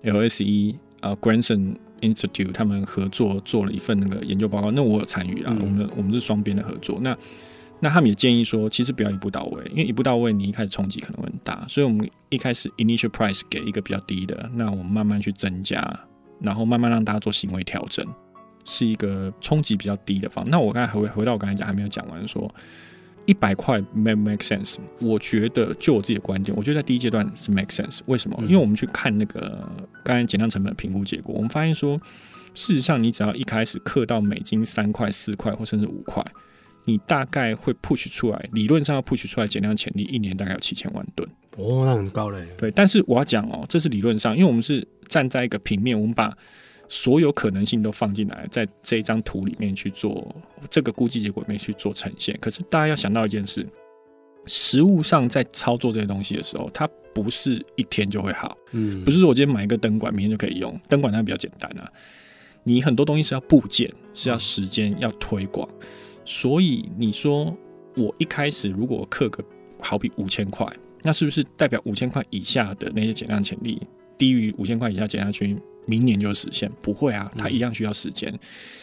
[0.03, 6.99] LSE 啊 Granson Institute 他们合作做了一份那个研究报告，那我有参与啊，我们我们是双边的合作。
[7.01, 7.17] 那
[7.83, 15.99] 那他们也建议说，其实不要一步到位，因为一步到位，你一开始冲击可能会很大，所以我们一开始 initial price 给一个比较低的，那我们慢慢去增加，
[16.39, 18.07] 然后慢慢让大家做行为调整。
[18.65, 20.41] 是一个冲击比较低的方。
[20.49, 22.49] 那我刚才回回到我刚才讲，还没有讲完，说
[23.25, 24.77] 一百块 make make sense。
[25.01, 27.99] 我觉得就我自己的观点，我觉得在第一阶段是 make sense。
[28.05, 28.37] 为什么？
[28.43, 29.69] 因为我们去看那个
[30.01, 31.99] 刚才减量成本评估结果，我们发现说，
[32.53, 36.25] 事实上你只要一开始刻到美金三块、四块或甚至五块，
[36.85, 41.27] 你大概会 push 出来，理论上要 push 出来减量潜力，一年大概有七千万吨。
[41.57, 42.47] 哦，那很高嘞。
[42.57, 46.35] 对，但是我要讲哦，这是理论上，因为我们是站在一个平面，我们把。
[46.89, 50.35] 所有可能性都放进来，在这一张图里面去做
[50.69, 52.37] 这个估计结果里面去做呈现。
[52.39, 53.65] 可是大家要想到一件事，
[54.45, 58.55] 实物上在操作这些东西的时候，它不是一天就会好。
[58.73, 60.77] 嗯，不是说我今天买一个灯管，明天就可以用。
[60.87, 61.89] 灯管它比较简单啊，
[62.63, 65.67] 你很多东西是要部件，是要时间，要推广。
[66.25, 67.55] 所以你说
[67.95, 69.43] 我一开始如果刻个
[69.79, 70.67] 好比五千块，
[71.01, 73.81] 那是不是代表五千块以下的那些减量潜力
[74.17, 75.57] 低于五千块以下减下去？
[75.85, 76.71] 明年就实现？
[76.81, 78.33] 不会啊，它一样需要时间。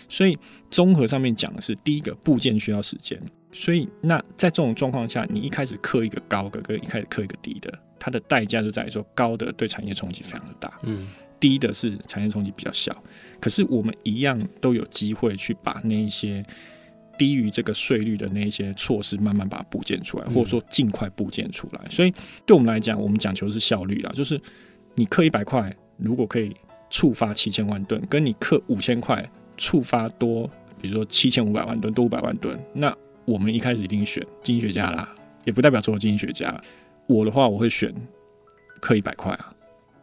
[0.07, 0.38] 所以
[0.70, 3.18] 综合上面讲的是，第一个部件需要时间。
[3.53, 11.09] 所以那在这种状况下，你一开始刻一个高的，跟一开始刻一个低的，它的代价就在于说，高的对产业冲击非常的大，嗯，
[11.41, 12.95] 低的是产业冲击比较小。
[13.41, 16.45] 可是我们一样都有机会去把那一些
[17.20, 21.80] 低于这个税率的那一些措施，慢慢把它部件出来，或者说尽快部件出来。
[21.90, 22.10] 所以
[22.46, 24.40] 对我们来讲，我们讲求的是效率啦，就是
[24.94, 26.56] 你刻一百块，如果可以。
[26.92, 29.24] 触发七千万吨，跟你刻五千块
[29.56, 30.50] 触发多，
[30.82, 32.92] 比如说七千五百万吨，多五百万吨，那
[33.24, 35.08] 我们一开始一定选经济学家啦，
[35.44, 36.60] 也不代表所有经济学家。
[37.06, 37.94] 我的话，我会选
[38.80, 39.54] 刻一百块啊，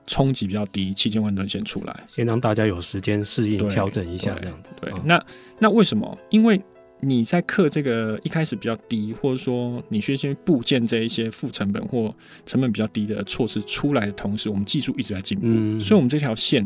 [0.05, 4.71] 冲击比较低，七千万吨先出来，先让大家有时间适应、调整一下这样子。
[4.79, 5.21] 对，那
[5.59, 6.17] 那为什么？
[6.29, 6.57] 因为
[6.99, 12.11] 你在刻这个一开始比较低，或者说你需要先部件这一些负成本或
[12.45, 16.65] 成本比较低的措施出来的同时，我们技术一直在进步，嗯、所以我们这条线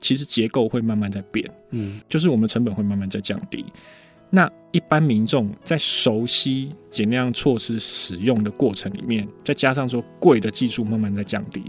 [0.00, 3.64] 其实结构会慢慢在变，嗯，就是我们成本会慢慢在降低。
[4.28, 11.62] 那一般民众在熟悉减量措施使用的过程里面，再加上说贵的技术慢慢在降低，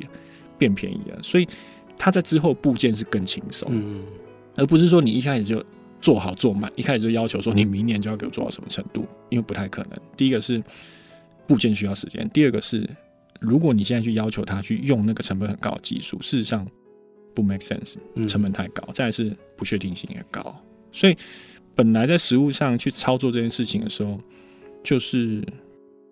[0.57, 1.47] 变便宜了，所以
[1.99, 4.03] 它在之后部件是更轻松，嗯，
[4.55, 5.63] 而不是说你一开始就。
[6.01, 9.99] 做好做满，一开始就要求说你明年就要给我做到什么程度，因为不太可能。
[10.17, 10.61] 第一个是
[11.47, 12.89] 部件需要时间，第二个是
[13.39, 16.67] 如果你现在去要求他去用那个成本很高的技术，事实上
[17.35, 17.95] 不 make sense，
[18.27, 20.59] 成本太高，再来是不确定性也高。
[20.91, 21.15] 所以
[21.75, 24.19] 本来在实物上去操作这件事情的时候，
[24.83, 25.41] 就是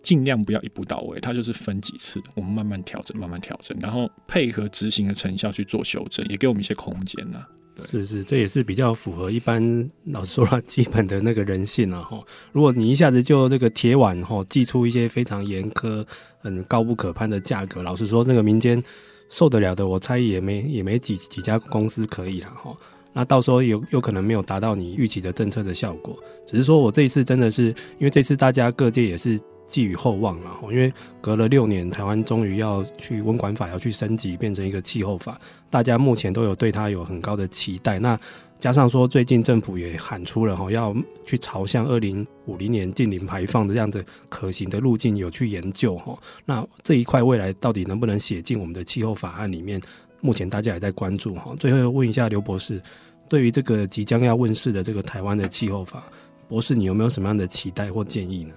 [0.02, 7.46] 尽量不要一步到位，它就是分几次，我们慢慢调整，慢慢调整，然后配合执行的成效去做修正，也给我们一些空间呐。
[7.86, 12.02] 是是，这也是比较符合一般老实说了基本的那个人性啊。
[12.02, 12.20] 哈。
[12.52, 16.06] 如果你一下子就这个铁腕哈，寄出一些非常严苛、
[16.40, 18.82] 很高不可攀的价格，老实说，这个民间
[19.30, 22.76] 受得了的，我猜也没也没几几家公司可以了哈。
[23.12, 26.16] 那到时候有有可能没有达到你预期的政策的效果，
[26.46, 27.66] 只是说我这一次真的是
[27.98, 29.38] 因为这次大家各界也是
[29.70, 30.92] 寄予厚望了，因为
[31.22, 35.40] 隔了六年，台湾终于要去温管法要去升级，变成一个气候法，
[35.70, 38.00] 大家目前都有对它有很高的期待。
[38.00, 38.20] 那
[38.58, 40.94] 加上说最近政府也喊出了哈，要
[41.24, 46.18] 去朝向二零五零年净零排放的这样子可行的路径有去研究哈。
[46.46, 49.80] 那这一块未来到底能不能写进我们的气候法案里面？
[50.20, 51.56] 目前大家也在关注哈。
[51.58, 52.82] 最后问一下刘博士，
[53.30, 56.04] 对于这个即将要问世的这个台湾的气候法，
[56.50, 58.54] 博士你有没有什么样的期待或建议呢？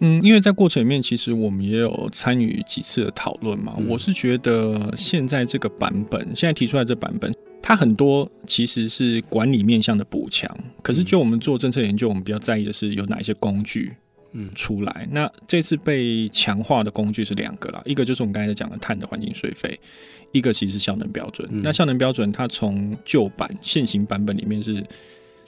[0.00, 3.74] 嗯，因为在过程里面，其实我们也有参与几次的讨论嘛。
[3.78, 7.30] 嗯、我是觉得现在这个版本，现在提出来这版本，
[7.62, 10.50] 它很多其实是管理面向的补强。
[10.82, 13.94] 可是就我们做政策研究，我们比较在意的是有哪一些工具，
[14.32, 15.06] 嗯，出来。
[15.06, 19.78] 嗯、那这次被强化的工具是两个啦，一个就是我们刚才讲的碳的环境税费，
[20.32, 21.46] 一个其实是效能标准。
[21.52, 24.82] 嗯、那效能标准它从旧版现行版本里面是。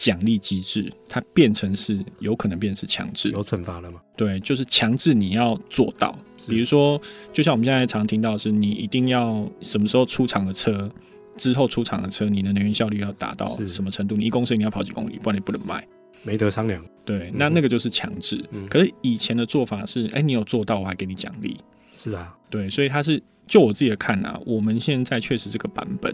[0.03, 4.01] 奖励机制，它变成是有可能变成是强制，有惩罚了吗？
[4.17, 6.19] 对，就是强制你要做到。
[6.49, 7.01] 比如说，
[7.33, 10.91] 就像我们现在常听到的是，你一定要什么时候出厂的车，
[11.37, 14.17] 之后出厂的车，你的能源效率要达到什么程度？
[14.17, 15.87] 你一公升你要跑几公里，不然你不能卖，
[16.25, 16.85] 没得商量。
[17.05, 18.45] 对，那那个就是强制。
[18.51, 21.57] 嗯、可是以前的做法是，哎、欸，你有做到，我还给你奖励。
[21.93, 26.13] 是啊，对，所以它是就我自己的看啊，我们现在确实这个版本，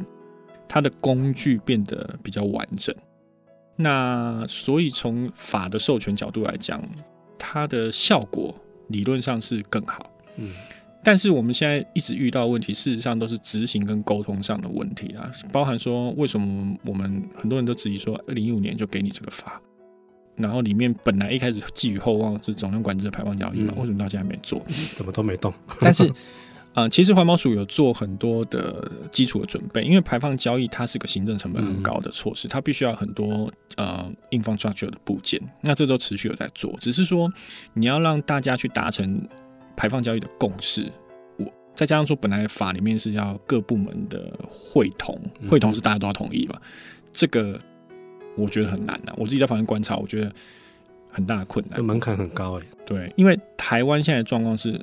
[0.69, 2.95] 它的工具变得比较完整。
[3.81, 6.83] 那所以从法的授权角度来讲，
[7.39, 8.53] 它的效果
[8.89, 10.11] 理论上是更好。
[10.35, 10.51] 嗯，
[11.05, 15.31] 但是我们现在一直遇到问题，事实上都是执行跟沟通上的问题啊。
[15.53, 19.63] 包含说，为什么我们很多人都质疑说，二零一五年就给你这个法，
[20.35, 24.61] 然后里面本来一开始寄予厚望是总量管制的排放交易嘛，嗯、为什么到现在没做？
[24.97, 25.55] 怎么都没动？
[25.81, 26.13] 但是。
[26.75, 37.33] 啊、呃，其实环保署有做很多的基础的准备，因为排放交易它是个行政成本很高的措施，嗯、它必须要很多呃 infrastructure 的部件，那这都持续有在做，只是说
[37.75, 39.27] 你要让大家去达成
[39.77, 40.87] 排放交易的共识，
[41.39, 47.59] 我再加上说本来法里面是要各部门的会同，会同是大家都要同意嘛，嗯、这个
[48.37, 50.31] 我觉得很难啊，我自己在旁边观察，我觉得
[51.11, 54.81] 很大的困难，门槛很高哎、欸，对，因为台湾现在的状况是。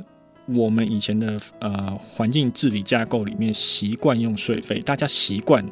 [0.47, 5.65] 我们以前的呃环境治理架构里面习惯用税费，大家习惯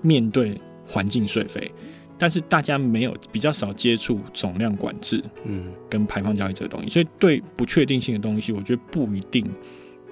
[0.00, 1.70] 面对环境税费，
[2.16, 9.44] 但是大家没有比较少接触总量管制，嗯，跟排放交易这个东西，所以对不确定性的东西，我觉得不一定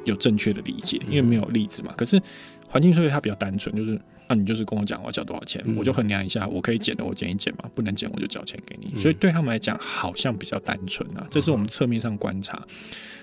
[0.04, 1.92] 有正确的理解，因为没有例子嘛。
[1.96, 2.20] 可是
[2.68, 9.00] 环境税费它比较单纯，就是那、啊、你就是跟我讲我要交多少钱，嗯、我就衡量一下，我可以减的我减一减嘛，不能减我就交钱给你。
[9.00, 12.60] 所以对他们来讲好像比较单纯啊，这是我们侧面上观察。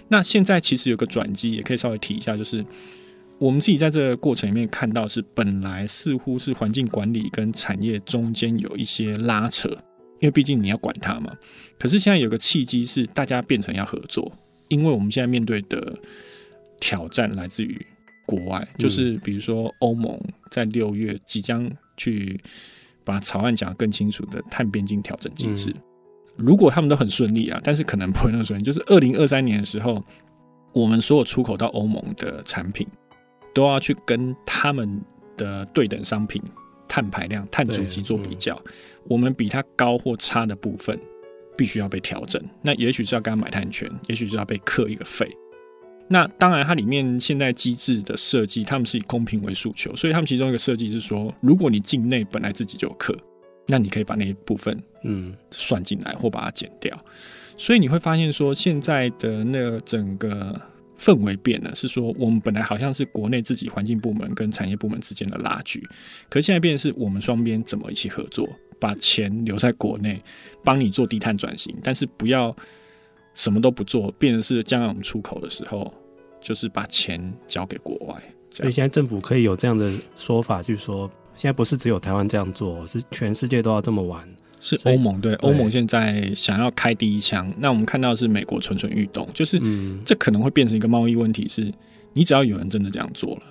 [0.08, 2.64] 那现在其实有个转机，也可以稍微提一下，就是
[3.38, 9.70] 我们自己在这个过程里面看到，是本来似乎是环境管理跟产业中间有一些拉扯，
[10.20, 11.36] 因为毕竟你要管它嘛。
[11.78, 14.32] 可是现在有个契机是大家变成要合作，
[14.70, 15.98] 因为我们现在面对的
[16.80, 17.86] 挑战来自于
[18.26, 20.20] 国外，就是比如说欧盟
[20.52, 22.40] 在六月即将去
[23.04, 25.74] 把草案讲得更清楚的碳边境调整机制。
[26.36, 28.64] 如果他们都很顺利啊，但是可能不会那么顺利。
[28.64, 30.04] 就是二零二三年的时候，
[30.74, 32.88] 我们所有出口到欧盟的产品
[33.54, 35.00] 都要去跟他们
[35.38, 36.42] 的对等商品
[36.88, 38.60] 碳排量、碳足迹做比较。
[38.66, 38.72] 嗯、
[39.10, 41.00] 我们比它高或差的部分，
[41.56, 42.42] 必须要被调整。
[42.64, 45.30] 那也许是要跟他买碳权，也许是要被课一个费。
[46.08, 53.18] 那当然，它里面现在机制的设计，他们是以公平为诉求，所以他们其中一个设计是说，如果你境内本来自己就有课。
[53.66, 57.12] 那你可以把那一部分嗯算进来，或把它减掉，嗯、
[57.56, 60.62] 所以你会发现说，现在的那个整个
[61.00, 65.82] 氛围变了，是说我们本来好像是国内自己环境部门跟产业部门之间的拉锯，
[66.30, 68.46] 可现在变成是我们双边怎么一起合作，
[68.82, 70.22] 把钱留在国内
[70.62, 72.54] 帮你做低碳转型，但是不要
[73.34, 75.92] 什么都不做，变成是将来我们出口的时候，
[76.42, 78.16] 就是把钱交给国外。
[78.52, 81.10] 所以现在政府可以有这样的说法，就是说。
[81.36, 84.24] 现在不是只有台湾这样做，是全世界都要这么玩。
[84.60, 89.60] 是欧盟对欧盟现在想要开第一枪，那我们看到的是美国蠢蠢欲动，就是
[90.06, 91.48] 这可能会变成一个贸易问题。
[91.48, 91.74] 是
[92.14, 93.42] 你只要有人真的这样做了，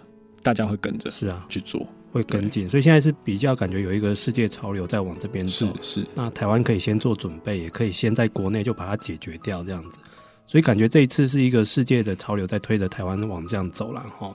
[0.44, 2.68] 大家会跟着是啊去做，会跟进。
[2.68, 5.66] 所以现在是比较感觉有一个世界潮流在往这边走。
[5.80, 9.98] 是是，那台湾可以先做准备，也可以先在国内就把它解决掉，这样子。
[10.46, 14.34] 所以感觉这一次是一个世界的潮流在推着台湾往这样走了哈。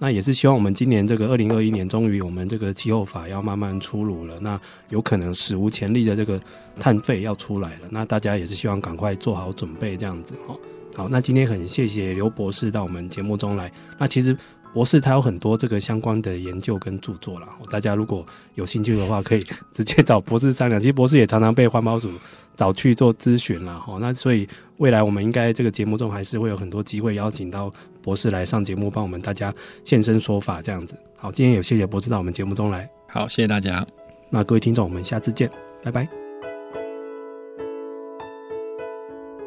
[0.00, 4.38] 那也是希望我们今年这个二零二一年，终于我们这个气候法要慢慢出炉了。
[4.40, 4.58] 那
[4.90, 6.40] 有可能史无前例的这个
[6.78, 7.88] 碳费要出来了。
[7.90, 10.56] 那大家也是希望赶快做好准备，这样子哈。
[10.94, 13.70] 好，那今天很谢谢刘博士到我们节目中来。
[13.98, 14.36] 那其实
[14.74, 19.40] 博士他有很多这个相关的研究跟著作啦，大家如果有兴趣的话，可以
[19.72, 20.78] 直接找博士商量。
[20.80, 22.10] 其实博士也常常被环保署
[22.54, 23.98] 找去做咨询啦，哈。
[24.00, 24.46] 那所以
[24.76, 27.70] 未来我们应该这个节目中还是会有很多机会邀请到
[28.02, 29.52] 博士来上节目，帮我们大家
[29.84, 30.94] 现身说法这样子。
[31.16, 32.88] 好，今天也谢谢博士到我们节目中来。
[33.08, 33.84] 好，谢谢大家。
[34.30, 35.50] 那各位听众，我们下次见，
[35.82, 36.08] 拜拜。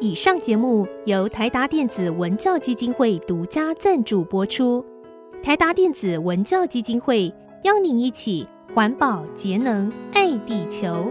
[0.00, 4.84] 以上节目由台达电子文教基金会独家赞助播出。
[5.42, 7.26] 台达电子文教基金会
[7.64, 11.10] 邀您一起环保节能爱地球。